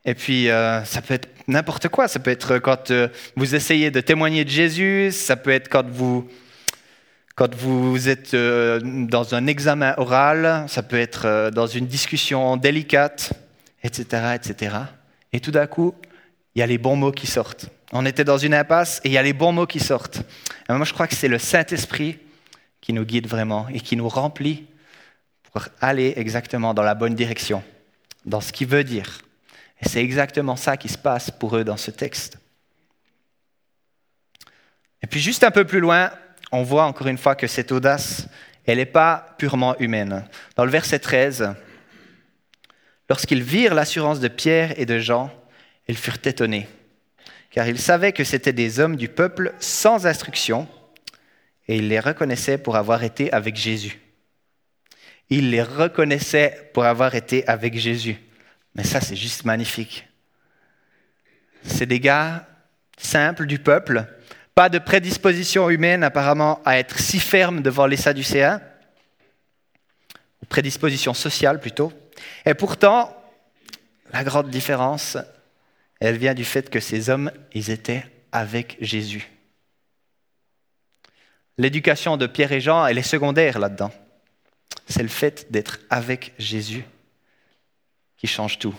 Et 0.05 0.13
puis, 0.13 0.51
euh, 0.51 0.83
ça 0.85 1.01
peut 1.01 1.15
être 1.15 1.29
n'importe 1.47 1.87
quoi. 1.87 2.07
Ça 2.07 2.19
peut 2.19 2.29
être 2.29 2.59
quand 2.59 2.91
euh, 2.91 3.07
vous 3.35 3.55
essayez 3.55 3.89
de 3.89 4.01
témoigner 4.01 4.45
de 4.45 4.51
Jésus, 4.51 5.09
ça 5.11 5.35
peut 5.35 5.49
être 5.49 5.67
quand 5.67 5.89
vous, 5.89 6.29
quand 7.33 7.55
vous 7.55 8.07
êtes 8.07 8.35
euh, 8.35 8.79
dans 8.83 9.33
un 9.33 9.47
examen 9.47 9.95
oral, 9.97 10.65
ça 10.67 10.83
peut 10.83 10.99
être 10.99 11.49
dans 11.49 11.65
une 11.65 11.87
discussion 11.87 12.55
délicate, 12.55 13.33
etc., 13.81 14.35
etc. 14.35 14.75
Et 15.33 15.39
tout 15.39 15.49
d'un 15.49 15.65
coup, 15.65 15.95
il 16.55 16.59
y 16.59 16.61
a 16.61 16.67
les 16.67 16.77
bons 16.77 16.95
mots 16.95 17.11
qui 17.11 17.27
sortent. 17.27 17.67
On 17.91 18.05
était 18.05 18.23
dans 18.23 18.37
une 18.37 18.53
impasse 18.53 19.01
et 19.03 19.09
il 19.09 19.11
y 19.11 19.17
a 19.17 19.23
les 19.23 19.33
bons 19.33 19.51
mots 19.51 19.67
qui 19.67 19.79
sortent. 19.79 20.21
Moi, 20.67 20.85
je 20.85 20.93
crois 20.93 21.07
que 21.07 21.15
c'est 21.15 21.27
le 21.27 21.39
Saint-Esprit 21.39 22.19
qui 22.81 22.93
nous 22.93 23.05
guide 23.05 23.27
vraiment 23.27 23.67
et 23.69 23.79
qui 23.79 23.95
nous 23.95 24.09
remplit 24.09 24.67
pour 25.43 25.63
aller 25.81 26.13
exactement 26.15 26.73
dans 26.73 26.83
la 26.83 26.95
bonne 26.95 27.15
direction, 27.15 27.63
dans 28.25 28.41
ce 28.41 28.51
qu'il 28.51 28.67
veut 28.67 28.83
dire. 28.83 29.21
Et 29.81 29.89
c'est 29.89 30.01
exactement 30.01 30.55
ça 30.55 30.77
qui 30.77 30.89
se 30.89 30.97
passe 30.97 31.31
pour 31.31 31.57
eux 31.57 31.63
dans 31.63 31.77
ce 31.77 31.91
texte. 31.91 32.37
Et 35.01 35.07
puis 35.07 35.19
juste 35.19 35.43
un 35.43 35.51
peu 35.51 35.65
plus 35.65 35.79
loin, 35.79 36.11
on 36.51 36.63
voit 36.63 36.85
encore 36.85 37.07
une 37.07 37.17
fois 37.17 37.35
que 37.35 37.47
cette 37.47 37.71
audace, 37.71 38.27
elle 38.65 38.77
n'est 38.77 38.85
pas 38.85 39.35
purement 39.37 39.77
humaine. 39.79 40.27
Dans 40.55 40.65
le 40.65 40.71
verset 40.71 40.99
13, 40.99 41.55
lorsqu'ils 43.09 43.43
virent 43.43 43.73
l'assurance 43.73 44.19
de 44.19 44.27
Pierre 44.27 44.79
et 44.79 44.85
de 44.85 44.99
Jean, 44.99 45.31
ils 45.89 45.97
furent 45.97 46.19
étonnés, 46.23 46.67
car 47.49 47.67
ils 47.67 47.79
savaient 47.79 48.13
que 48.13 48.23
c'étaient 48.23 48.53
des 48.53 48.79
hommes 48.79 48.95
du 48.95 49.09
peuple 49.09 49.55
sans 49.59 50.05
instruction, 50.05 50.67
et 51.67 51.77
ils 51.77 51.87
les 51.87 51.99
reconnaissaient 51.99 52.59
pour 52.59 52.75
avoir 52.75 53.03
été 53.03 53.33
avec 53.33 53.55
Jésus. 53.55 53.99
Il 55.31 55.49
les 55.49 55.63
reconnaissait 55.63 56.69
pour 56.75 56.85
avoir 56.85 57.15
été 57.15 57.47
avec 57.47 57.75
Jésus. 57.77 58.17
Mais 58.75 58.83
ça, 58.83 59.01
c'est 59.01 59.15
juste 59.15 59.45
magnifique. 59.45 60.07
C'est 61.63 61.87
des 61.87 61.99
gars 61.99 62.47
simples 62.97 63.47
du 63.47 63.57
peuple, 63.57 64.05
pas 64.53 64.69
de 64.69 64.77
prédisposition 64.77 65.71
humaine 65.71 66.03
apparemment 66.03 66.61
à 66.65 66.77
être 66.77 66.99
si 66.99 67.19
fermes 67.19 67.63
devant 67.63 67.87
les 67.87 67.97
Sadducéens, 67.97 68.61
prédisposition 70.49 71.15
sociale 71.15 71.59
plutôt. 71.59 71.91
Et 72.45 72.53
pourtant, 72.53 73.15
la 74.13 74.23
grande 74.23 74.49
différence, 74.49 75.17
elle 75.99 76.17
vient 76.17 76.33
du 76.33 76.45
fait 76.45 76.69
que 76.69 76.79
ces 76.79 77.09
hommes, 77.09 77.31
ils 77.53 77.69
étaient 77.69 78.05
avec 78.31 78.77
Jésus. 78.79 79.29
L'éducation 81.57 82.15
de 82.15 82.25
Pierre 82.25 82.53
et 82.53 82.61
Jean, 82.61 82.85
elle 82.85 82.97
est 82.97 83.03
secondaire 83.03 83.59
là-dedans. 83.59 83.91
C'est 84.87 85.03
le 85.03 85.09
fait 85.09 85.51
d'être 85.51 85.79
avec 85.89 86.33
Jésus 86.39 86.85
qui 88.17 88.27
change 88.27 88.59
tout. 88.59 88.75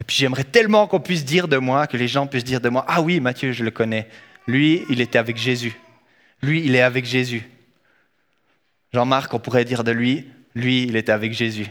Et 0.00 0.04
puis 0.04 0.16
j'aimerais 0.16 0.44
tellement 0.44 0.86
qu'on 0.86 1.00
puisse 1.00 1.24
dire 1.24 1.46
de 1.46 1.58
moi, 1.58 1.86
que 1.86 1.96
les 1.96 2.08
gens 2.08 2.26
puissent 2.26 2.44
dire 2.44 2.60
de 2.60 2.68
moi, 2.68 2.84
ah 2.88 3.02
oui, 3.02 3.20
Matthieu, 3.20 3.52
je 3.52 3.64
le 3.64 3.70
connais. 3.70 4.08
Lui, 4.46 4.82
il 4.88 5.00
était 5.00 5.18
avec 5.18 5.36
Jésus. 5.36 5.78
Lui, 6.42 6.64
il 6.64 6.74
est 6.74 6.82
avec 6.82 7.04
Jésus. 7.04 7.48
Jean-Marc, 8.92 9.32
on 9.34 9.38
pourrait 9.38 9.64
dire 9.64 9.84
de 9.84 9.92
lui, 9.92 10.28
lui, 10.54 10.84
il 10.84 10.96
était 10.96 11.12
avec 11.12 11.32
Jésus. 11.32 11.66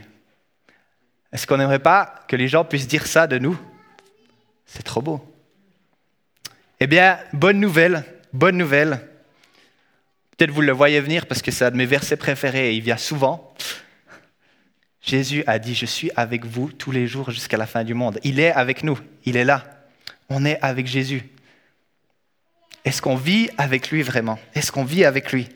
Est-ce 1.32 1.48
qu'on 1.48 1.58
n'aimerait 1.58 1.80
pas 1.80 2.24
que 2.28 2.36
les 2.36 2.48
gens 2.48 2.66
puissent 2.66 2.88
dire 2.88 3.08
ça 3.08 3.28
de 3.28 3.40
nous? 3.40 3.58
C'est 4.66 4.84
trop 4.84 5.02
beau. 5.02 5.24
Eh 6.80 6.88
bien, 6.88 7.20
bonne 7.34 7.60
nouvelle, 7.60 8.04
bonne 8.34 8.58
nouvelle. 8.58 9.08
Peut-être 10.38 10.52
vous 10.52 10.62
le 10.62 10.72
voyez 10.72 11.00
venir 11.00 11.26
parce 11.28 11.42
que 11.42 11.52
c'est 11.52 11.66
un 11.66 11.72
de 11.72 11.78
mes 11.78 11.86
versets 11.86 12.18
préférés 12.18 12.72
et 12.72 12.74
il 12.74 12.82
vient 12.82 12.98
souvent. 12.98 13.54
Jésus 15.02 15.44
a 15.48 15.60
dit, 15.60 15.76
je 15.76 15.86
suis 15.86 16.12
avec 16.16 16.46
vous 16.46 16.72
tous 16.72 16.92
les 16.92 17.08
jours 17.08 17.30
jusqu'à 17.32 17.58
la 17.58 17.68
fin 17.68 17.84
du 17.84 17.94
monde. 17.94 18.20
Il 18.24 18.40
est 18.40 18.52
avec 18.52 18.84
nous, 18.84 19.00
il 19.26 19.38
est 19.38 19.44
là. 19.44 19.64
On 20.30 20.46
est 20.46 20.60
avec 20.62 20.88
Jésus. 20.88 21.24
Est-ce 22.86 23.02
qu'on 23.02 23.16
vit 23.16 23.50
avec 23.58 23.92
lui 23.92 24.02
vraiment? 24.02 24.40
Est-ce 24.56 24.72
qu'on 24.72 24.84
vit 24.84 25.06
avec 25.06 25.32
lui? 25.32 25.50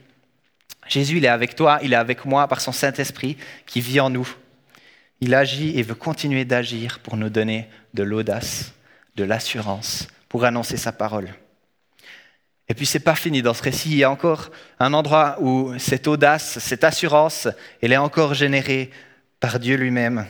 Jésus, 0.87 1.17
il 1.17 1.25
est 1.25 1.29
avec 1.29 1.55
toi, 1.55 1.79
il 1.81 1.93
est 1.93 1.97
avec 1.97 2.25
moi 2.25 2.47
par 2.47 2.61
son 2.61 2.71
Saint-Esprit 2.71 3.37
qui 3.65 3.81
vit 3.81 3.99
en 3.99 4.09
nous. 4.09 4.27
Il 5.19 5.33
agit 5.33 5.77
et 5.77 5.83
veut 5.83 5.95
continuer 5.95 6.45
d'agir 6.45 6.99
pour 6.99 7.17
nous 7.17 7.29
donner 7.29 7.67
de 7.93 8.03
l'audace, 8.03 8.73
de 9.17 9.23
l'assurance, 9.25 10.07
pour 10.29 10.45
annoncer 10.45 10.77
sa 10.77 10.93
parole. 10.93 11.33
Et 12.69 12.73
puis 12.73 12.85
c'est 12.85 12.99
pas 12.99 13.15
fini 13.15 13.41
dans 13.41 13.53
ce 13.53 13.63
récit, 13.63 13.89
il 13.89 13.97
y 13.97 14.03
a 14.03 14.11
encore 14.11 14.51
un 14.79 14.93
endroit 14.93 15.37
où 15.41 15.73
cette 15.79 16.07
audace, 16.07 16.59
cette 16.59 16.83
assurance, 16.83 17.47
elle 17.81 17.93
est 17.93 17.97
encore 17.97 18.33
générée 18.33 18.91
par 19.39 19.59
Dieu 19.59 19.75
lui-même. 19.75 20.25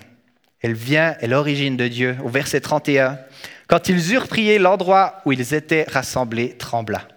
Elle 0.62 0.74
vient, 0.74 1.15
elle 1.20 1.32
l'origine 1.32 1.77
de 1.77 1.88
Dieu. 1.88 2.17
Au 2.24 2.29
verset 2.29 2.62
31, 2.62 3.20
quand 3.67 3.89
ils 3.89 4.13
eurent 4.13 4.27
prié, 4.27 4.60
l'endroit 4.60 5.22
où 5.25 5.32
ils 5.32 5.53
étaient 5.53 5.86
rassemblés 5.89 6.56
trembla. 6.58 7.08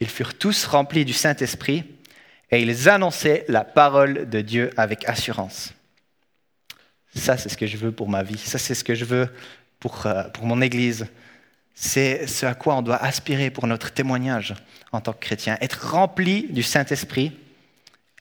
Ils 0.00 0.08
furent 0.08 0.38
tous 0.38 0.66
remplis 0.66 1.04
du 1.04 1.12
Saint-Esprit 1.12 1.84
et 2.50 2.60
ils 2.60 2.88
annonçaient 2.88 3.44
la 3.48 3.64
parole 3.64 4.28
de 4.28 4.40
Dieu 4.40 4.70
avec 4.76 5.08
assurance. 5.08 5.72
Ça, 7.14 7.36
c'est 7.38 7.48
ce 7.48 7.56
que 7.56 7.66
je 7.66 7.78
veux 7.78 7.92
pour 7.92 8.08
ma 8.08 8.22
vie. 8.22 8.38
Ça, 8.38 8.58
c'est 8.58 8.74
ce 8.74 8.84
que 8.84 8.94
je 8.94 9.06
veux 9.06 9.28
pour, 9.78 10.06
euh, 10.06 10.24
pour 10.30 10.46
mon 10.46 10.60
Église. 10.60 11.06
C'est 11.74 12.26
ce 12.26 12.46
à 12.46 12.54
quoi 12.54 12.76
on 12.76 12.82
doit 12.82 12.96
aspirer 12.96 13.50
pour 13.50 13.66
notre 13.66 13.92
témoignage 13.92 14.54
en 14.92 15.00
tant 15.00 15.12
que 15.12 15.20
chrétien. 15.20 15.58
Être 15.60 15.90
rempli 15.90 16.46
du 16.50 16.62
Saint-Esprit, 16.62 17.32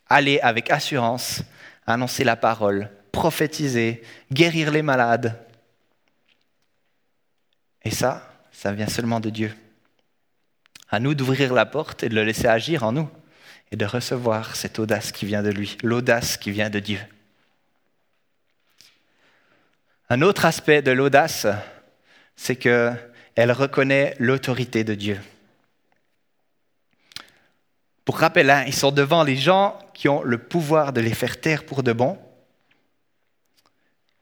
aller 0.10 0.40
avec 0.42 0.72
assurance 0.72 1.44
annoncer 1.88 2.24
la 2.24 2.36
parole, 2.36 2.90
prophétiser, 3.12 4.04
guérir 4.32 4.72
les 4.72 4.82
malades. 4.82 5.40
Et 7.84 7.92
ça, 7.92 8.28
ça 8.52 8.72
vient 8.72 8.88
seulement 8.88 9.20
de 9.20 9.30
Dieu. 9.30 9.54
À 10.90 11.00
nous 11.00 11.14
d'ouvrir 11.14 11.54
la 11.54 11.66
porte 11.66 12.04
et 12.04 12.10
de 12.10 12.16
le 12.16 12.24
laisser 12.24 12.48
agir 12.48 12.84
en 12.84 12.92
nous 12.92 13.10
et 13.72 13.76
de 13.76 13.86
recevoir 13.86 14.56
cette 14.56 14.80
audace 14.80 15.12
qui 15.12 15.26
vient 15.26 15.44
de 15.44 15.50
lui, 15.50 15.78
l'audace 15.84 16.38
qui 16.38 16.52
vient 16.52 16.70
de 16.70 16.80
Dieu. 16.80 17.00
Un 20.10 20.22
autre 20.22 20.46
aspect 20.46 20.82
de 20.82 20.92
l'audace, 20.92 21.48
c'est 22.36 22.56
qu'elle 22.56 23.52
reconnaît 23.52 24.16
l'autorité 24.20 24.84
de 24.84 24.94
Dieu. 24.94 25.20
Pour 28.04 28.20
rappel, 28.20 28.52
hein, 28.52 28.64
ils 28.68 28.76
sont 28.76 28.92
devant 28.92 29.24
les 29.24 29.36
gens 29.36 29.80
qui 29.96 30.08
ont 30.08 30.22
le 30.22 30.38
pouvoir 30.38 30.94
de 30.94 31.02
les 31.02 31.14
faire 31.14 31.42
taire 31.42 31.66
pour 31.66 31.82
de 31.82 31.92
bon. 31.92 32.20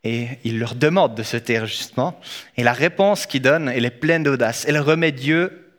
Et 0.06 0.28
il 0.46 0.58
leur 0.58 0.75
demande 0.75 1.16
de 1.16 1.24
se 1.24 1.36
taire 1.36 1.66
justement. 1.66 2.20
Et 2.56 2.63
la 2.63 2.74
réponse 2.74 3.25
qu'ils 3.25 3.42
donnent, 3.42 3.68
elle 3.68 3.86
est 3.86 3.92
pleine 3.92 4.24
d'audace. 4.24 4.66
Elle 4.68 4.80
remet 4.80 5.12
Dieu 5.12 5.70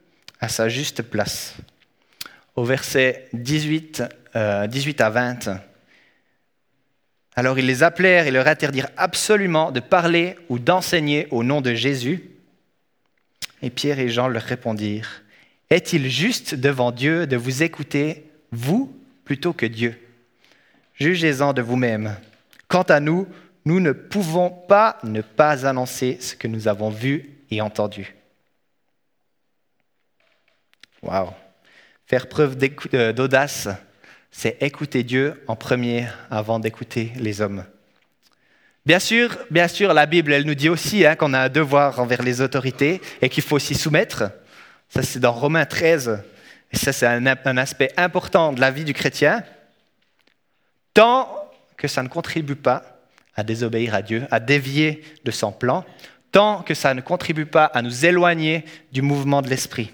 à 0.40 0.48
sa 0.48 0.68
juste 0.68 1.02
place. 1.02 1.54
Au 2.56 2.64
verset 2.64 3.28
18, 3.32 4.02
18 4.68 5.00
euh, 5.00 5.04
à 5.04 5.10
20. 5.10 5.60
Alors 7.36 7.58
ils 7.58 7.66
les 7.66 7.82
appelèrent 7.82 8.26
et 8.26 8.30
leur 8.30 8.46
interdirent 8.46 8.90
absolument 8.96 9.72
de 9.72 9.80
parler 9.80 10.36
ou 10.48 10.58
d'enseigner 10.58 11.26
au 11.30 11.42
nom 11.42 11.60
de 11.60 11.74
Jésus. 11.74 12.30
Et 13.62 13.70
Pierre 13.70 13.98
et 13.98 14.08
Jean 14.08 14.28
leur 14.28 14.42
répondirent, 14.42 15.22
Est-il 15.70 16.08
juste 16.08 16.54
devant 16.54 16.92
Dieu 16.92 17.26
de 17.26 17.36
vous 17.36 17.62
écouter, 17.62 18.30
vous 18.52 18.94
plutôt 19.24 19.52
que 19.52 19.66
Dieu? 19.66 19.98
Jugez-en 20.94 21.52
de 21.52 21.62
vous-même. 21.62 22.16
Quant 22.68 22.82
à 22.82 23.00
nous, 23.00 23.26
nous 23.64 23.80
ne 23.80 23.92
pouvons 23.92 24.50
pas 24.50 24.98
ne 25.02 25.22
pas 25.22 25.66
annoncer 25.66 26.18
ce 26.20 26.36
que 26.36 26.46
nous 26.46 26.68
avons 26.68 26.90
vu 26.90 27.30
et 27.50 27.60
entendu. 27.60 28.14
Waouh! 31.02 31.30
Faire 32.06 32.28
preuve 32.28 32.56
euh, 32.92 33.12
d'audace, 33.12 33.68
c'est 34.36 34.60
écouter 34.60 35.04
Dieu 35.04 35.40
en 35.46 35.54
premier 35.54 36.08
avant 36.28 36.58
d'écouter 36.58 37.12
les 37.16 37.40
hommes. 37.40 37.64
Bien 38.84 38.98
sûr, 38.98 39.38
bien 39.48 39.68
sûr, 39.68 39.94
la 39.94 40.06
Bible, 40.06 40.36
nous 40.42 40.56
dit 40.56 40.68
aussi 40.68 41.06
hein, 41.06 41.14
qu'on 41.14 41.32
a 41.34 41.38
un 41.38 41.48
devoir 41.48 42.00
envers 42.00 42.20
les 42.20 42.40
autorités 42.40 43.00
et 43.22 43.28
qu'il 43.28 43.44
faut 43.44 43.60
s'y 43.60 43.76
soumettre. 43.76 44.24
Ça, 44.88 45.02
c'est 45.02 45.20
dans 45.20 45.32
Romains 45.32 45.66
13, 45.66 46.20
et 46.72 46.76
ça, 46.76 46.92
c'est 46.92 47.06
un, 47.06 47.56
aspect 47.56 47.92
important 47.96 48.52
de 48.52 48.60
la 48.60 48.72
vie 48.72 48.84
du 48.84 48.92
chrétien, 48.92 49.44
tant 50.92 51.28
que 51.76 51.86
ça 51.86 52.02
ne 52.02 52.08
contribue 52.08 52.56
pas 52.56 52.82
à 53.36 53.44
désobéir 53.44 53.94
à 53.94 54.02
Dieu, 54.02 54.26
à 54.32 54.40
dévier 54.40 55.04
de 55.24 55.30
son 55.30 55.52
plan, 55.52 55.84
tant 56.32 56.62
que 56.62 56.74
ça 56.74 56.92
ne 56.92 57.00
contribue 57.00 57.46
pas 57.46 57.66
à 57.66 57.82
nous 57.82 58.04
éloigner 58.04 58.64
du 58.90 59.00
mouvement 59.00 59.42
de 59.42 59.48
l'esprit. 59.48 59.92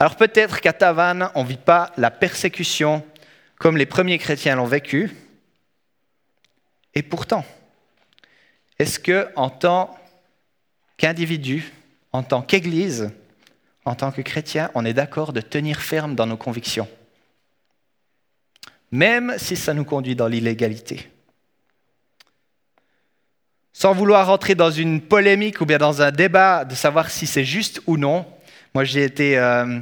Alors 0.00 0.16
peut-être 0.16 0.62
qu'à 0.62 0.72
Tavannes, 0.72 1.30
on 1.34 1.44
ne 1.44 1.48
vit 1.48 1.58
pas 1.58 1.92
la 1.98 2.10
persécution 2.10 3.04
comme 3.58 3.76
les 3.76 3.84
premiers 3.84 4.16
chrétiens 4.16 4.56
l'ont 4.56 4.64
vécu, 4.64 5.14
et 6.94 7.02
pourtant, 7.02 7.44
est-ce 8.78 8.98
que 8.98 9.28
en 9.36 9.50
tant 9.50 9.94
qu'individu, 10.96 11.70
en 12.12 12.22
tant 12.22 12.40
qu'Église, 12.40 13.10
en 13.84 13.94
tant 13.94 14.10
que 14.10 14.22
chrétien, 14.22 14.70
on 14.74 14.86
est 14.86 14.94
d'accord 14.94 15.34
de 15.34 15.42
tenir 15.42 15.82
ferme 15.82 16.14
dans 16.14 16.26
nos 16.26 16.38
convictions, 16.38 16.88
même 18.90 19.34
si 19.36 19.54
ça 19.54 19.74
nous 19.74 19.84
conduit 19.84 20.16
dans 20.16 20.28
l'illégalité. 20.28 21.10
Sans 23.74 23.92
vouloir 23.92 24.28
rentrer 24.28 24.54
dans 24.54 24.70
une 24.70 25.02
polémique 25.02 25.60
ou 25.60 25.66
bien 25.66 25.78
dans 25.78 26.00
un 26.00 26.10
débat 26.10 26.64
de 26.64 26.74
savoir 26.74 27.10
si 27.10 27.26
c'est 27.26 27.44
juste 27.44 27.82
ou 27.86 27.98
non, 27.98 28.26
moi 28.72 28.84
j'ai 28.84 29.02
été, 29.02 29.36
euh, 29.36 29.80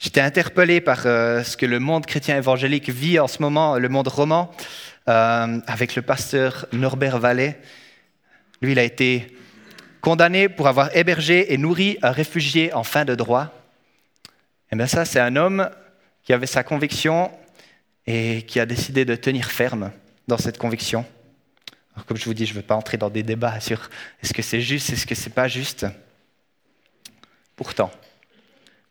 j'étais 0.00 0.20
interpellé 0.20 0.80
par 0.80 1.06
euh, 1.06 1.44
ce 1.44 1.56
que 1.56 1.66
le 1.66 1.78
monde 1.78 2.04
chrétien 2.04 2.36
évangélique 2.36 2.90
vit 2.90 3.20
en 3.20 3.28
ce 3.28 3.40
moment, 3.40 3.78
le 3.78 3.88
monde 3.88 4.08
roman, 4.08 4.50
euh, 5.08 5.60
avec 5.66 5.94
le 5.94 6.02
pasteur 6.02 6.66
Norbert 6.72 7.18
Vallet. 7.18 7.60
Lui, 8.60 8.72
il 8.72 8.78
a 8.80 8.82
été 8.82 9.36
condamné 10.00 10.48
pour 10.48 10.66
avoir 10.66 10.94
hébergé 10.96 11.52
et 11.52 11.58
nourri 11.58 11.96
un 12.02 12.10
réfugié 12.10 12.72
en 12.74 12.82
fin 12.82 13.04
de 13.04 13.14
droit, 13.14 13.54
et 14.24 14.74
eh 14.74 14.76
bien 14.76 14.86
ça, 14.86 15.04
c'est 15.04 15.20
un 15.20 15.36
homme 15.36 15.70
qui 16.24 16.32
avait 16.34 16.46
sa 16.46 16.62
conviction 16.62 17.30
et 18.06 18.42
qui 18.42 18.60
a 18.60 18.66
décidé 18.66 19.04
de 19.06 19.14
tenir 19.14 19.50
ferme 19.50 19.92
dans 20.26 20.36
cette 20.36 20.58
conviction. 20.58 21.06
Alors, 21.94 22.04
comme 22.04 22.18
je 22.18 22.24
vous 22.26 22.34
dis, 22.34 22.44
je 22.44 22.52
ne 22.52 22.56
veux 22.56 22.64
pas 22.64 22.74
entrer 22.74 22.98
dans 22.98 23.08
des 23.08 23.22
débats 23.22 23.60
sur 23.60 23.88
est-ce 24.22 24.34
que 24.34 24.42
c'est 24.42 24.60
juste, 24.60 24.90
est-ce 24.90 25.06
que 25.06 25.14
c'est 25.14 25.32
pas 25.32 25.48
juste. 25.48 25.86
Pourtant, 27.56 27.90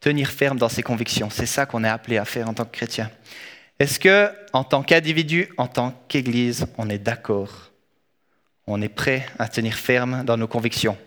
tenir 0.07 0.31
ferme 0.31 0.57
dans 0.57 0.69
ses 0.69 0.83
convictions, 0.83 1.29
c'est 1.29 1.45
ça 1.45 1.65
qu'on 1.65 1.83
est 1.83 1.89
appelé 1.89 2.17
à 2.17 2.23
faire 2.23 2.47
en 2.47 2.53
tant 2.53 2.63
que 2.63 2.71
chrétien. 2.71 3.11
Est-ce 3.77 3.99
que, 3.99 4.31
en 4.53 4.63
tant 4.63 4.81
qu'individu, 4.81 5.49
en 5.57 5.67
tant 5.67 6.01
qu'Église, 6.07 6.65
on 6.77 6.89
est 6.89 6.97
d'accord? 6.97 7.71
On 8.67 8.81
est 8.81 8.87
prêt 8.87 9.25
à 9.37 9.49
tenir 9.49 9.73
ferme 9.73 10.23
dans 10.23 10.37
nos 10.37 10.47
convictions, 10.47 10.97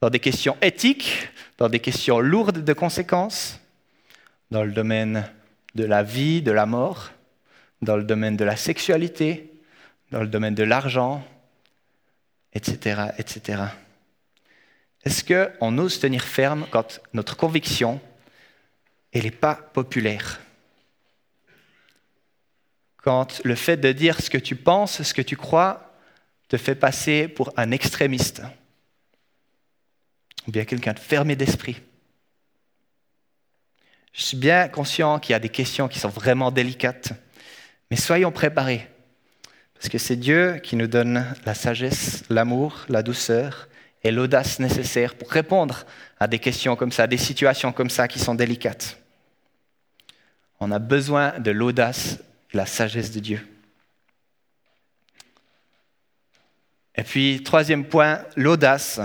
dans 0.00 0.08
des 0.08 0.20
questions 0.20 0.56
éthiques, 0.62 1.28
dans 1.58 1.68
des 1.68 1.80
questions 1.80 2.18
lourdes 2.18 2.64
de 2.64 2.72
conséquences, 2.72 3.60
dans 4.50 4.64
le 4.64 4.72
domaine 4.72 5.28
de 5.74 5.84
la 5.84 6.02
vie, 6.02 6.40
de 6.40 6.50
la 6.50 6.64
mort, 6.64 7.10
dans 7.82 7.98
le 7.98 8.04
domaine 8.04 8.38
de 8.38 8.44
la 8.46 8.56
sexualité, 8.56 9.52
dans 10.12 10.22
le 10.22 10.28
domaine 10.28 10.54
de 10.54 10.64
l'argent, 10.64 11.22
etc., 12.54 13.02
etc. 13.18 13.64
Est-ce 15.04 15.24
qu'on 15.24 15.76
ose 15.76 16.00
tenir 16.00 16.24
ferme 16.24 16.64
quand 16.70 17.02
notre 17.12 17.36
conviction, 17.36 18.00
n'est 19.22 19.30
pas 19.30 19.54
populaire 19.54 20.40
quand 23.04 23.42
le 23.44 23.54
fait 23.54 23.76
de 23.76 23.92
dire 23.92 24.18
ce 24.22 24.30
que 24.30 24.38
tu 24.38 24.56
penses, 24.56 25.02
ce 25.02 25.12
que 25.12 25.20
tu 25.20 25.36
crois, 25.36 25.94
te 26.48 26.56
fait 26.56 26.74
passer 26.74 27.28
pour 27.28 27.52
un 27.58 27.70
extrémiste, 27.70 28.40
ou 30.48 30.50
bien 30.50 30.64
quelqu'un 30.64 30.94
de 30.94 30.98
fermé 30.98 31.36
d'esprit. 31.36 31.82
Je 34.14 34.22
suis 34.22 34.38
bien 34.38 34.68
conscient 34.68 35.18
qu'il 35.18 35.32
y 35.32 35.36
a 35.36 35.38
des 35.38 35.50
questions 35.50 35.86
qui 35.86 35.98
sont 35.98 36.08
vraiment 36.08 36.50
délicates, 36.50 37.12
mais 37.90 37.98
soyons 37.98 38.32
préparés, 38.32 38.88
parce 39.74 39.90
que 39.90 39.98
c'est 39.98 40.16
Dieu 40.16 40.60
qui 40.62 40.74
nous 40.74 40.86
donne 40.86 41.26
la 41.44 41.52
sagesse, 41.52 42.24
l'amour, 42.30 42.86
la 42.88 43.02
douceur 43.02 43.68
et 44.02 44.12
l'audace 44.12 44.60
nécessaire 44.60 45.14
pour 45.14 45.30
répondre 45.30 45.84
à 46.18 46.26
des 46.26 46.38
questions 46.38 46.74
comme 46.74 46.92
ça, 46.92 47.06
des 47.06 47.18
situations 47.18 47.72
comme 47.72 47.90
ça 47.90 48.08
qui 48.08 48.18
sont 48.18 48.34
délicates. 48.34 49.03
On 50.66 50.70
a 50.70 50.78
besoin 50.78 51.38
de 51.40 51.50
l'audace, 51.50 52.20
de 52.52 52.56
la 52.56 52.64
sagesse 52.64 53.10
de 53.10 53.20
Dieu. 53.20 53.46
Et 56.94 57.02
puis, 57.02 57.42
troisième 57.42 57.84
point, 57.84 58.24
l'audace, 58.34 58.98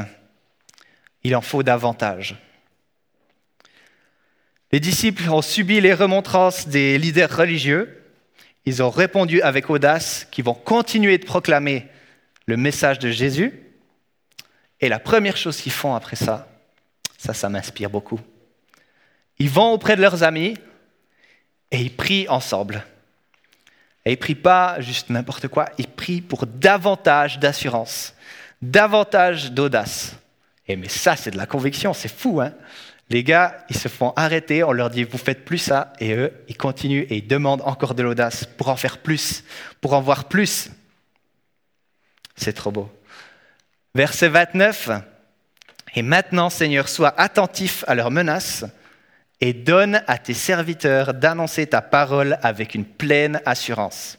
il 1.21 1.35
en 1.35 1.41
faut 1.41 1.61
davantage. 1.61 2.37
Les 4.71 4.79
disciples 4.79 5.29
ont 5.29 5.41
subi 5.41 5.81
les 5.81 5.93
remontrances 5.93 6.69
des 6.69 6.97
leaders 6.97 7.35
religieux. 7.35 8.05
Ils 8.63 8.81
ont 8.81 8.89
répondu 8.89 9.41
avec 9.41 9.69
audace 9.69 10.29
qu'ils 10.31 10.45
vont 10.45 10.53
continuer 10.53 11.17
de 11.17 11.25
proclamer 11.25 11.89
le 12.45 12.55
message 12.55 12.99
de 12.99 13.11
Jésus. 13.11 13.51
Et 14.79 14.87
la 14.87 14.99
première 14.99 15.35
chose 15.35 15.59
qu'ils 15.59 15.73
font 15.73 15.93
après 15.93 16.15
ça, 16.15 16.47
ça, 17.17 17.33
ça 17.33 17.49
m'inspire 17.49 17.89
beaucoup. 17.89 18.21
Ils 19.39 19.49
vont 19.49 19.73
auprès 19.73 19.97
de 19.97 20.01
leurs 20.01 20.23
amis 20.23 20.53
et 21.71 21.81
ils 21.81 21.95
prient 21.95 22.27
ensemble. 22.27 22.83
Et 24.05 24.13
ils 24.13 24.17
prient 24.17 24.35
pas 24.35 24.79
juste 24.81 25.09
n'importe 25.09 25.47
quoi, 25.47 25.65
ils 25.77 25.88
prient 25.88 26.21
pour 26.21 26.45
davantage 26.45 27.39
d'assurance, 27.39 28.13
davantage 28.61 29.51
d'audace. 29.51 30.15
Et 30.67 30.75
mais 30.75 30.89
ça, 30.89 31.15
c'est 31.15 31.31
de 31.31 31.38
la 31.38 31.45
conviction, 31.45 31.93
c'est 31.93 32.13
fou, 32.13 32.41
hein 32.41 32.53
Les 33.09 33.23
gars, 33.23 33.65
ils 33.69 33.77
se 33.77 33.88
font 33.88 34.13
arrêter, 34.15 34.63
on 34.63 34.71
leur 34.71 34.89
dit, 34.89 35.03
vous 35.03 35.17
faites 35.17 35.45
plus 35.45 35.57
ça, 35.57 35.93
et 35.99 36.13
eux, 36.13 36.33
ils 36.47 36.57
continuent 36.57 37.07
et 37.09 37.17
ils 37.17 37.27
demandent 37.27 37.63
encore 37.63 37.95
de 37.95 38.03
l'audace 38.03 38.45
pour 38.45 38.69
en 38.69 38.75
faire 38.75 38.99
plus, 38.99 39.43
pour 39.81 39.93
en 39.93 40.01
voir 40.01 40.25
plus. 40.25 40.69
C'est 42.35 42.53
trop 42.53 42.71
beau. 42.71 42.89
Verset 43.95 44.29
29. 44.29 44.91
Et 45.95 46.03
maintenant, 46.03 46.49
Seigneur, 46.49 46.88
sois 46.88 47.13
attentif 47.19 47.83
à 47.88 47.95
leurs 47.95 48.11
menaces 48.11 48.63
et 49.41 49.53
donne 49.53 50.01
à 50.08 50.17
tes 50.17 50.34
serviteurs 50.34 51.13
d'annoncer 51.13 51.67
ta 51.67 51.81
parole 51.81 52.38
avec 52.41 52.75
une 52.75 52.86
pleine 52.86 53.41
assurance. 53.46 54.17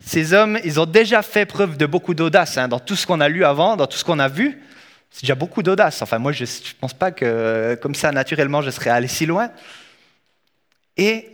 Ces 0.00 0.32
hommes, 0.32 0.58
ils 0.64 0.78
ont 0.78 0.86
déjà 0.86 1.22
fait 1.22 1.46
preuve 1.46 1.76
de 1.76 1.86
beaucoup 1.86 2.14
d'audace 2.14 2.58
hein, 2.58 2.68
dans 2.68 2.78
tout 2.78 2.94
ce 2.94 3.06
qu'on 3.06 3.20
a 3.20 3.28
lu 3.28 3.44
avant, 3.44 3.76
dans 3.76 3.86
tout 3.86 3.96
ce 3.96 4.04
qu'on 4.04 4.18
a 4.18 4.28
vu. 4.28 4.62
C'est 5.10 5.22
déjà 5.22 5.34
beaucoup 5.34 5.62
d'audace. 5.62 6.02
Enfin, 6.02 6.18
moi, 6.18 6.32
je 6.32 6.44
ne 6.44 6.80
pense 6.80 6.94
pas 6.94 7.10
que 7.10 7.78
comme 7.80 7.94
ça, 7.94 8.12
naturellement, 8.12 8.62
je 8.62 8.70
serais 8.70 8.90
allé 8.90 9.08
si 9.08 9.26
loin. 9.26 9.50
Et 10.96 11.30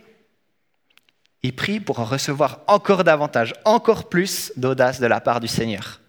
ils 1.43 1.55
prient 1.55 1.81
pour 1.81 1.99
en 1.99 2.05
recevoir 2.05 2.61
encore 2.67 3.05
davantage, 3.05 3.55
encore 3.65 4.09
plus 4.09 4.53
d'audace 4.57 5.01
de 5.01 5.07
la 5.07 5.21
part 5.21 5.41
du 5.41 5.49
Seigneur. 5.49 6.01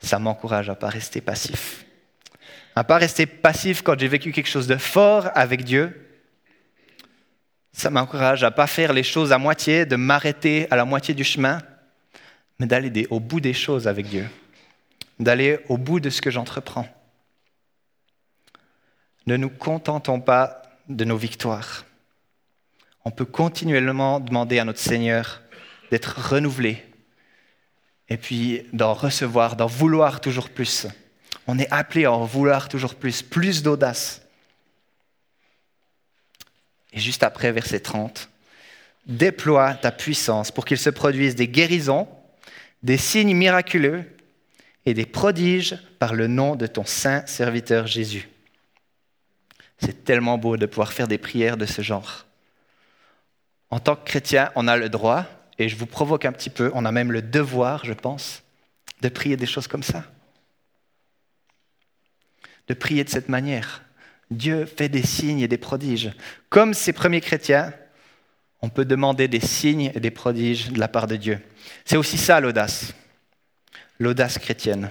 Ça 0.00 0.18
m'encourage 0.18 0.68
à 0.68 0.72
ne 0.72 0.78
pas 0.78 0.88
rester 0.88 1.20
passif 1.20 1.84
à 2.74 2.84
pas 2.84 2.98
rester 2.98 3.26
passif 3.26 3.82
quand 3.82 3.98
j'ai 3.98 4.08
vécu 4.08 4.32
quelque 4.32 4.48
chose 4.48 4.66
de 4.66 4.76
fort 4.76 5.28
avec 5.34 5.64
Dieu. 5.64 6.08
Ça 7.72 7.90
m'encourage 7.90 8.44
à 8.44 8.50
pas 8.50 8.66
faire 8.66 8.92
les 8.92 9.02
choses 9.02 9.32
à 9.32 9.38
moitié, 9.38 9.86
de 9.86 9.96
m'arrêter 9.96 10.66
à 10.70 10.76
la 10.76 10.84
moitié 10.84 11.14
du 11.14 11.24
chemin, 11.24 11.60
mais 12.58 12.66
d'aller 12.66 13.06
au 13.10 13.20
bout 13.20 13.40
des 13.40 13.54
choses 13.54 13.88
avec 13.88 14.06
Dieu, 14.06 14.28
d'aller 15.18 15.60
au 15.68 15.78
bout 15.78 16.00
de 16.00 16.10
ce 16.10 16.20
que 16.20 16.30
j'entreprends. 16.30 16.88
Ne 19.26 19.36
nous 19.36 19.50
contentons 19.50 20.20
pas 20.20 20.62
de 20.88 21.04
nos 21.04 21.16
victoires. 21.16 21.84
On 23.04 23.10
peut 23.10 23.24
continuellement 23.24 24.20
demander 24.20 24.58
à 24.58 24.64
notre 24.64 24.78
Seigneur 24.78 25.42
d'être 25.90 26.30
renouvelé 26.30 26.84
et 28.08 28.16
puis 28.16 28.66
d'en 28.72 28.94
recevoir, 28.94 29.56
d'en 29.56 29.66
vouloir 29.66 30.20
toujours 30.20 30.50
plus 30.50 30.86
on 31.46 31.58
est 31.58 31.70
appelé 31.72 32.04
à 32.04 32.12
en 32.12 32.24
vouloir 32.24 32.68
toujours 32.68 32.94
plus, 32.94 33.22
plus 33.22 33.62
d'audace. 33.62 34.22
Et 36.92 37.00
juste 37.00 37.22
après, 37.22 37.52
verset 37.52 37.80
30, 37.80 38.28
déploie 39.06 39.74
ta 39.74 39.90
puissance 39.90 40.50
pour 40.50 40.64
qu'il 40.64 40.78
se 40.78 40.90
produise 40.90 41.34
des 41.34 41.48
guérisons, 41.48 42.06
des 42.82 42.96
signes 42.96 43.34
miraculeux 43.34 44.04
et 44.86 44.94
des 44.94 45.06
prodiges 45.06 45.78
par 45.98 46.14
le 46.14 46.26
nom 46.26 46.54
de 46.54 46.66
ton 46.66 46.84
saint 46.84 47.24
serviteur 47.26 47.86
Jésus. 47.86 48.28
C'est 49.78 50.04
tellement 50.04 50.38
beau 50.38 50.56
de 50.56 50.66
pouvoir 50.66 50.92
faire 50.92 51.08
des 51.08 51.18
prières 51.18 51.56
de 51.56 51.66
ce 51.66 51.82
genre. 51.82 52.26
En 53.70 53.80
tant 53.80 53.96
que 53.96 54.04
chrétien, 54.04 54.50
on 54.54 54.68
a 54.68 54.76
le 54.76 54.88
droit, 54.88 55.24
et 55.58 55.68
je 55.68 55.76
vous 55.76 55.86
provoque 55.86 56.24
un 56.24 56.32
petit 56.32 56.50
peu, 56.50 56.70
on 56.74 56.84
a 56.84 56.92
même 56.92 57.10
le 57.10 57.22
devoir, 57.22 57.84
je 57.84 57.92
pense, 57.92 58.42
de 59.00 59.08
prier 59.08 59.36
des 59.36 59.46
choses 59.46 59.66
comme 59.66 59.82
ça 59.82 60.04
de 62.72 62.78
prier 62.78 63.04
de 63.04 63.10
cette 63.10 63.28
manière. 63.28 63.82
Dieu 64.30 64.64
fait 64.64 64.88
des 64.88 65.02
signes 65.02 65.40
et 65.40 65.48
des 65.48 65.58
prodiges. 65.58 66.10
Comme 66.48 66.72
ces 66.72 66.94
premiers 66.94 67.20
chrétiens, 67.20 67.74
on 68.62 68.70
peut 68.70 68.86
demander 68.86 69.28
des 69.28 69.40
signes 69.40 69.92
et 69.94 70.00
des 70.00 70.10
prodiges 70.10 70.70
de 70.70 70.80
la 70.80 70.88
part 70.88 71.06
de 71.06 71.16
Dieu. 71.16 71.38
C'est 71.84 71.98
aussi 71.98 72.16
ça 72.16 72.40
l'audace, 72.40 72.94
l'audace 73.98 74.38
chrétienne. 74.38 74.90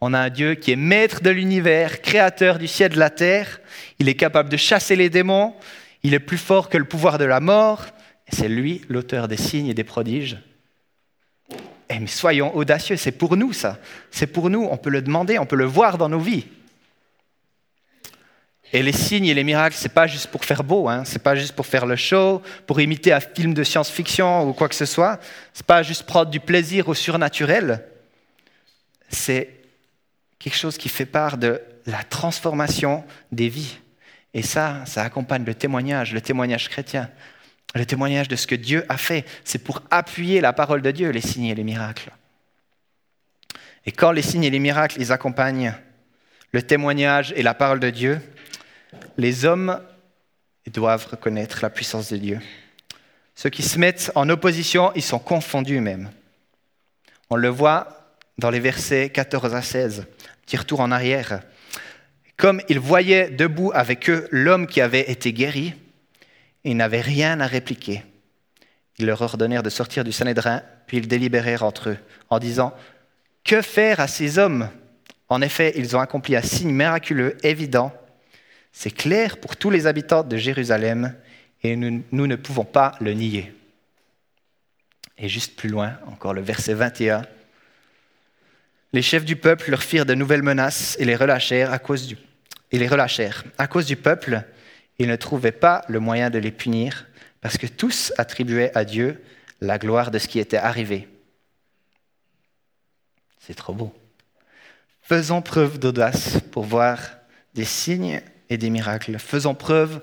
On 0.00 0.12
a 0.12 0.18
un 0.18 0.30
Dieu 0.30 0.56
qui 0.56 0.72
est 0.72 0.76
maître 0.76 1.22
de 1.22 1.30
l'univers, 1.30 2.02
créateur 2.02 2.58
du 2.58 2.66
ciel 2.66 2.90
et 2.90 2.94
de 2.94 2.98
la 2.98 3.10
terre. 3.10 3.60
Il 4.00 4.08
est 4.08 4.14
capable 4.14 4.48
de 4.48 4.56
chasser 4.56 4.96
les 4.96 5.08
démons. 5.08 5.54
Il 6.02 6.14
est 6.14 6.18
plus 6.18 6.38
fort 6.38 6.68
que 6.68 6.78
le 6.78 6.84
pouvoir 6.84 7.18
de 7.18 7.26
la 7.26 7.38
mort. 7.38 7.86
C'est 8.32 8.48
lui 8.48 8.82
l'auteur 8.88 9.28
des 9.28 9.36
signes 9.36 9.68
et 9.68 9.74
des 9.74 9.84
prodiges. 9.84 10.38
Eh, 11.90 11.98
mais 12.00 12.08
soyons 12.08 12.56
audacieux, 12.56 12.96
c'est 12.96 13.12
pour 13.12 13.36
nous 13.36 13.52
ça. 13.52 13.78
C'est 14.10 14.26
pour 14.26 14.50
nous, 14.50 14.66
on 14.68 14.76
peut 14.76 14.90
le 14.90 15.02
demander, 15.02 15.38
on 15.38 15.46
peut 15.46 15.54
le 15.56 15.64
voir 15.64 15.96
dans 15.96 16.08
nos 16.08 16.20
vies. 16.20 16.46
Et 18.72 18.82
les 18.82 18.92
signes 18.92 19.26
et 19.26 19.34
les 19.34 19.42
miracles, 19.42 19.76
c'est 19.76 19.92
pas 19.92 20.06
juste 20.06 20.28
pour 20.28 20.44
faire 20.44 20.62
beau, 20.62 20.88
hein. 20.88 21.04
c'est 21.04 21.22
pas 21.22 21.34
juste 21.34 21.54
pour 21.54 21.66
faire 21.66 21.86
le 21.86 21.96
show, 21.96 22.40
pour 22.66 22.80
imiter 22.80 23.12
un 23.12 23.18
film 23.18 23.52
de 23.52 23.64
science-fiction 23.64 24.48
ou 24.48 24.52
quoi 24.52 24.68
que 24.68 24.76
ce 24.76 24.86
soit. 24.86 25.18
C'est 25.52 25.66
pas 25.66 25.82
juste 25.82 26.04
prendre 26.04 26.30
du 26.30 26.38
plaisir 26.38 26.88
au 26.88 26.94
surnaturel. 26.94 27.84
C'est 29.08 29.50
quelque 30.38 30.56
chose 30.56 30.78
qui 30.78 30.88
fait 30.88 31.06
part 31.06 31.36
de 31.36 31.60
la 31.86 32.04
transformation 32.04 33.04
des 33.32 33.48
vies. 33.48 33.76
Et 34.34 34.42
ça, 34.42 34.84
ça 34.86 35.02
accompagne 35.02 35.44
le 35.44 35.54
témoignage, 35.54 36.12
le 36.12 36.20
témoignage 36.20 36.68
chrétien, 36.68 37.10
le 37.74 37.84
témoignage 37.84 38.28
de 38.28 38.36
ce 38.36 38.46
que 38.46 38.54
Dieu 38.54 38.84
a 38.88 38.96
fait. 38.96 39.24
C'est 39.44 39.64
pour 39.64 39.82
appuyer 39.90 40.40
la 40.40 40.52
parole 40.52 40.82
de 40.82 40.92
Dieu, 40.92 41.10
les 41.10 41.20
signes 41.20 41.46
et 41.46 41.54
les 41.56 41.64
miracles. 41.64 42.10
Et 43.84 43.90
quand 43.90 44.12
les 44.12 44.22
signes 44.22 44.44
et 44.44 44.50
les 44.50 44.60
miracles, 44.60 45.00
ils 45.00 45.10
accompagnent 45.10 45.74
le 46.52 46.62
témoignage 46.62 47.32
et 47.36 47.42
la 47.42 47.54
parole 47.54 47.80
de 47.80 47.90
Dieu, 47.90 48.20
les 49.16 49.44
hommes 49.44 49.80
doivent 50.70 51.08
reconnaître 51.10 51.60
la 51.62 51.70
puissance 51.70 52.10
de 52.12 52.16
Dieu. 52.16 52.40
Ceux 53.34 53.50
qui 53.50 53.62
se 53.62 53.78
mettent 53.78 54.12
en 54.14 54.28
opposition, 54.28 54.92
ils 54.94 55.02
sont 55.02 55.18
confondus 55.18 55.80
même. 55.80 56.10
On 57.30 57.36
le 57.36 57.48
voit 57.48 58.16
dans 58.38 58.50
les 58.50 58.60
versets 58.60 59.10
14 59.10 59.54
à 59.54 59.62
16, 59.62 60.06
petit 60.44 60.56
retour 60.56 60.80
en 60.80 60.90
arrière. 60.90 61.42
Comme 62.36 62.60
ils 62.68 62.80
voyaient 62.80 63.30
debout 63.30 63.70
avec 63.74 64.08
eux 64.08 64.28
l'homme 64.30 64.66
qui 64.66 64.80
avait 64.80 65.10
été 65.10 65.32
guéri, 65.32 65.74
ils 66.64 66.76
n'avaient 66.76 67.00
rien 67.00 67.40
à 67.40 67.46
répliquer. 67.46 68.02
Ils 68.98 69.06
leur 69.06 69.22
ordonnèrent 69.22 69.62
de 69.62 69.70
sortir 69.70 70.04
du 70.04 70.12
Sanhédrin, 70.12 70.62
puis 70.86 70.98
ils 70.98 71.08
délibérèrent 71.08 71.62
entre 71.62 71.90
eux 71.90 71.98
en 72.28 72.38
disant 72.38 72.74
Que 73.44 73.62
faire 73.62 74.00
à 74.00 74.08
ces 74.08 74.38
hommes? 74.38 74.68
En 75.28 75.42
effet, 75.42 75.72
ils 75.76 75.96
ont 75.96 76.00
accompli 76.00 76.34
un 76.36 76.42
signe 76.42 76.72
miraculeux 76.72 77.36
évident 77.42 77.92
c'est 78.72 78.90
clair 78.90 79.38
pour 79.38 79.56
tous 79.56 79.70
les 79.70 79.86
habitants 79.86 80.22
de 80.22 80.36
Jérusalem 80.36 81.14
et 81.62 81.76
nous, 81.76 82.02
ne 82.12 82.36
pouvons 82.36 82.64
pas 82.64 82.94
le 83.00 83.12
nier. 83.12 83.52
Et 85.18 85.28
juste 85.28 85.56
plus 85.56 85.68
loin, 85.68 85.98
encore 86.06 86.32
le 86.32 86.40
verset 86.40 86.74
21, 86.74 87.26
les 88.92 89.02
chefs 89.02 89.24
du 89.24 89.36
peuple 89.36 89.70
leur 89.70 89.82
firent 89.82 90.06
de 90.06 90.14
nouvelles 90.14 90.42
menaces 90.42 90.96
et 90.98 91.04
les 91.04 91.16
relâchèrent 91.16 91.72
à 91.72 91.78
cause 91.78 92.06
du, 92.06 92.16
et 92.72 92.78
les 92.78 92.88
relâchèrent. 92.88 93.44
À 93.58 93.66
cause 93.66 93.86
du 93.86 93.96
peuple, 93.96 94.42
ils 94.98 95.08
ne 95.08 95.16
trouvaient 95.16 95.52
pas 95.52 95.84
le 95.88 96.00
moyen 96.00 96.30
de 96.30 96.38
les 96.38 96.50
punir 96.50 97.06
parce 97.40 97.58
que 97.58 97.66
tous 97.66 98.12
attribuaient 98.18 98.76
à 98.76 98.84
Dieu 98.84 99.22
la 99.60 99.78
gloire 99.78 100.10
de 100.10 100.18
ce 100.18 100.28
qui 100.28 100.38
était 100.38 100.56
arrivé. 100.56 101.08
C'est 103.38 103.54
trop 103.54 103.74
beau. 103.74 103.94
Faisons 105.02 105.42
preuve 105.42 105.78
d'audace 105.78 106.38
pour 106.50 106.64
voir 106.64 106.98
des 107.54 107.64
signes 107.64 108.22
et 108.50 108.58
des 108.58 108.68
miracles. 108.68 109.18
Faisons 109.18 109.54
preuve 109.54 110.02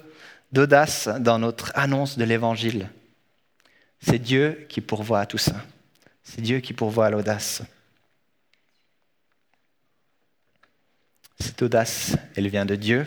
d'audace 0.51 1.09
dans 1.19 1.37
notre 1.37 1.71
annonce 1.75 2.17
de 2.17 2.23
l'Évangile. 2.23 2.89
C'est 3.99 4.19
Dieu 4.19 4.65
qui 4.69 4.81
pourvoit 4.81 5.19
à 5.19 5.25
tout 5.25 5.37
ça. 5.37 5.63
C'est 6.23 6.41
Dieu 6.41 6.59
qui 6.59 6.73
pourvoit 6.73 7.07
à 7.07 7.09
l'audace. 7.09 7.61
Cette 11.39 11.61
audace, 11.61 12.15
elle 12.35 12.47
vient 12.47 12.65
de 12.65 12.75
Dieu. 12.75 13.05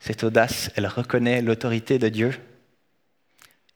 Cette 0.00 0.24
audace, 0.24 0.70
elle 0.76 0.86
reconnaît 0.86 1.40
l'autorité 1.40 1.98
de 1.98 2.08
Dieu. 2.08 2.38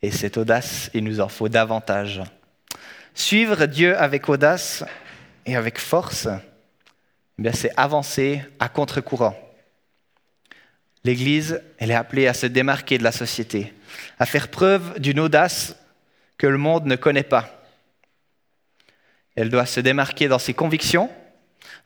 Et 0.02 0.10
cette 0.10 0.36
audace, 0.36 0.90
il 0.94 1.04
nous 1.04 1.20
en 1.20 1.28
faut 1.28 1.48
davantage. 1.48 2.22
Suivre 3.14 3.66
Dieu 3.66 3.96
avec 3.96 4.28
audace 4.28 4.84
et 5.46 5.56
avec 5.56 5.78
force, 5.78 6.28
eh 7.42 7.52
c'est 7.52 7.72
avancer 7.76 8.42
à 8.58 8.68
contre-courant. 8.68 9.36
L'Église, 11.04 11.60
elle 11.78 11.90
est 11.90 11.96
appelée 11.96 12.28
à 12.28 12.34
se 12.34 12.46
démarquer 12.46 12.96
de 12.96 13.02
la 13.02 13.12
société, 13.12 13.72
à 14.18 14.26
faire 14.26 14.48
preuve 14.48 15.00
d'une 15.00 15.18
audace 15.18 15.74
que 16.38 16.46
le 16.46 16.58
monde 16.58 16.86
ne 16.86 16.96
connaît 16.96 17.24
pas. 17.24 17.64
Elle 19.34 19.48
doit 19.48 19.66
se 19.66 19.80
démarquer 19.80 20.28
dans 20.28 20.38
ses 20.38 20.54
convictions, 20.54 21.10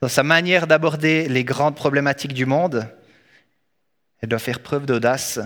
dans 0.02 0.08
sa 0.08 0.22
manière 0.22 0.66
d'aborder 0.66 1.28
les 1.28 1.44
grandes 1.44 1.76
problématiques 1.76 2.34
du 2.34 2.44
monde. 2.44 2.88
Elle 4.20 4.28
doit 4.28 4.38
faire 4.38 4.60
preuve 4.60 4.84
d'audace, 4.84 5.40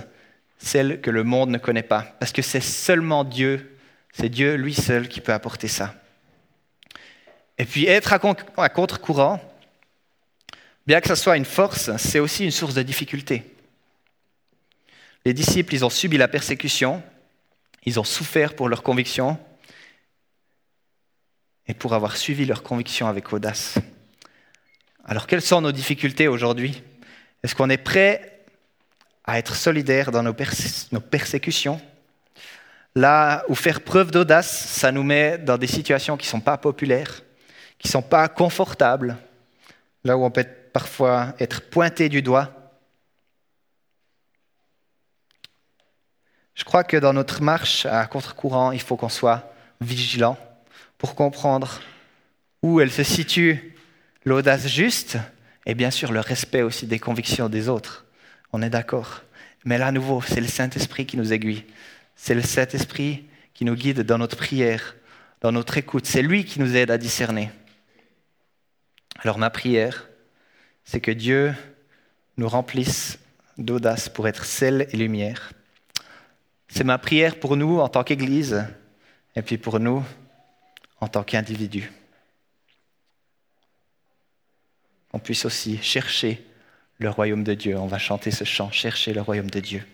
celle 0.58 1.00
que 1.00 1.10
le 1.10 1.22
monde 1.22 1.50
ne 1.50 1.58
connaît 1.58 1.82
pas, 1.82 2.02
parce 2.18 2.32
que 2.32 2.42
c'est 2.42 2.60
seulement 2.60 3.24
Dieu, 3.24 3.78
c'est 4.12 4.28
Dieu 4.28 4.54
lui 4.56 4.74
seul 4.74 5.08
qui 5.08 5.20
peut 5.20 5.32
apporter 5.32 5.68
ça. 5.68 5.94
Et 7.56 7.64
puis 7.64 7.86
être 7.86 8.12
à 8.12 8.68
contre-courant, 8.68 9.40
bien 10.86 11.00
que 11.00 11.08
ce 11.08 11.14
soit 11.14 11.36
une 11.36 11.44
force, 11.44 11.96
c'est 11.98 12.18
aussi 12.18 12.44
une 12.44 12.50
source 12.50 12.74
de 12.74 12.82
difficulté. 12.82 13.44
Les 15.24 15.34
disciples, 15.34 15.74
ils 15.74 15.84
ont 15.84 15.90
subi 15.90 16.16
la 16.16 16.28
persécution, 16.28 17.02
ils 17.84 18.00
ont 18.00 18.04
souffert 18.04 18.54
pour 18.54 18.68
leurs 18.68 18.82
convictions 18.82 19.38
et 21.66 21.74
pour 21.74 21.94
avoir 21.94 22.16
suivi 22.16 22.46
leurs 22.46 22.62
convictions 22.62 23.06
avec 23.06 23.32
audace. 23.32 23.74
Alors 25.04 25.26
quelles 25.26 25.42
sont 25.42 25.60
nos 25.60 25.72
difficultés 25.72 26.28
aujourd'hui? 26.28 26.82
Est-ce 27.42 27.54
qu'on 27.54 27.70
est 27.70 27.78
prêt 27.78 28.44
à 29.24 29.38
être 29.38 29.54
solidaire 29.54 30.10
dans 30.10 30.22
nos, 30.22 30.34
nos 30.92 31.00
persécutions? 31.00 31.80
Là 32.94 33.44
où 33.48 33.54
faire 33.54 33.82
preuve 33.82 34.10
d'audace, 34.10 34.50
ça 34.50 34.90
nous 34.90 35.02
met 35.02 35.38
dans 35.38 35.58
des 35.58 35.66
situations 35.66 36.16
qui 36.16 36.26
ne 36.26 36.30
sont 36.30 36.40
pas 36.40 36.58
populaires, 36.58 37.22
qui 37.78 37.88
ne 37.88 37.92
sont 37.92 38.02
pas 38.02 38.28
confortables, 38.28 39.16
là 40.02 40.16
où 40.16 40.24
on 40.24 40.30
peut 40.30 40.46
parfois 40.72 41.34
être 41.38 41.62
pointé 41.62 42.08
du 42.08 42.20
doigt. 42.20 42.59
Je 46.54 46.64
crois 46.64 46.84
que 46.84 46.96
dans 46.96 47.12
notre 47.12 47.42
marche 47.42 47.86
à 47.86 48.06
contre-courant, 48.06 48.72
il 48.72 48.80
faut 48.80 48.96
qu'on 48.96 49.08
soit 49.08 49.52
vigilant 49.80 50.38
pour 50.98 51.14
comprendre 51.14 51.80
où 52.62 52.80
elle 52.80 52.90
se 52.90 53.02
situe 53.02 53.74
l'audace 54.24 54.66
juste 54.66 55.16
et 55.66 55.74
bien 55.74 55.90
sûr 55.90 56.12
le 56.12 56.20
respect 56.20 56.62
aussi 56.62 56.86
des 56.86 56.98
convictions 56.98 57.48
des 57.48 57.68
autres. 57.68 58.06
On 58.52 58.62
est 58.62 58.70
d'accord. 58.70 59.22
Mais 59.64 59.78
là, 59.78 59.88
à 59.88 59.92
nouveau, 59.92 60.22
c'est 60.22 60.40
le 60.40 60.46
Saint-Esprit 60.46 61.06
qui 61.06 61.16
nous 61.16 61.32
aiguille. 61.32 61.64
C'est 62.16 62.34
le 62.34 62.42
Saint-Esprit 62.42 63.24
qui 63.54 63.64
nous 63.64 63.74
guide 63.74 64.02
dans 64.02 64.18
notre 64.18 64.36
prière, 64.36 64.96
dans 65.40 65.52
notre 65.52 65.78
écoute. 65.78 66.06
C'est 66.06 66.22
lui 66.22 66.44
qui 66.44 66.60
nous 66.60 66.76
aide 66.76 66.90
à 66.90 66.98
discerner. 66.98 67.50
Alors 69.18 69.38
ma 69.38 69.50
prière, 69.50 70.08
c'est 70.84 71.00
que 71.00 71.10
Dieu 71.10 71.54
nous 72.36 72.48
remplisse 72.48 73.18
d'audace 73.58 74.08
pour 74.08 74.28
être 74.28 74.44
sel 74.44 74.86
et 74.90 74.96
lumière. 74.96 75.52
C'est 76.70 76.84
ma 76.84 76.98
prière 76.98 77.38
pour 77.38 77.56
nous 77.56 77.80
en 77.80 77.88
tant 77.88 78.04
qu'Église 78.04 78.64
et 79.34 79.42
puis 79.42 79.58
pour 79.58 79.80
nous 79.80 80.04
en 81.00 81.08
tant 81.08 81.22
qu'individus. 81.22 81.90
On 85.12 85.18
puisse 85.18 85.44
aussi 85.44 85.78
chercher 85.82 86.44
le 86.98 87.10
royaume 87.10 87.42
de 87.42 87.54
Dieu. 87.54 87.76
On 87.76 87.86
va 87.86 87.98
chanter 87.98 88.30
ce 88.30 88.44
chant, 88.44 88.70
chercher 88.70 89.12
le 89.12 89.20
royaume 89.20 89.50
de 89.50 89.60
Dieu. 89.60 89.84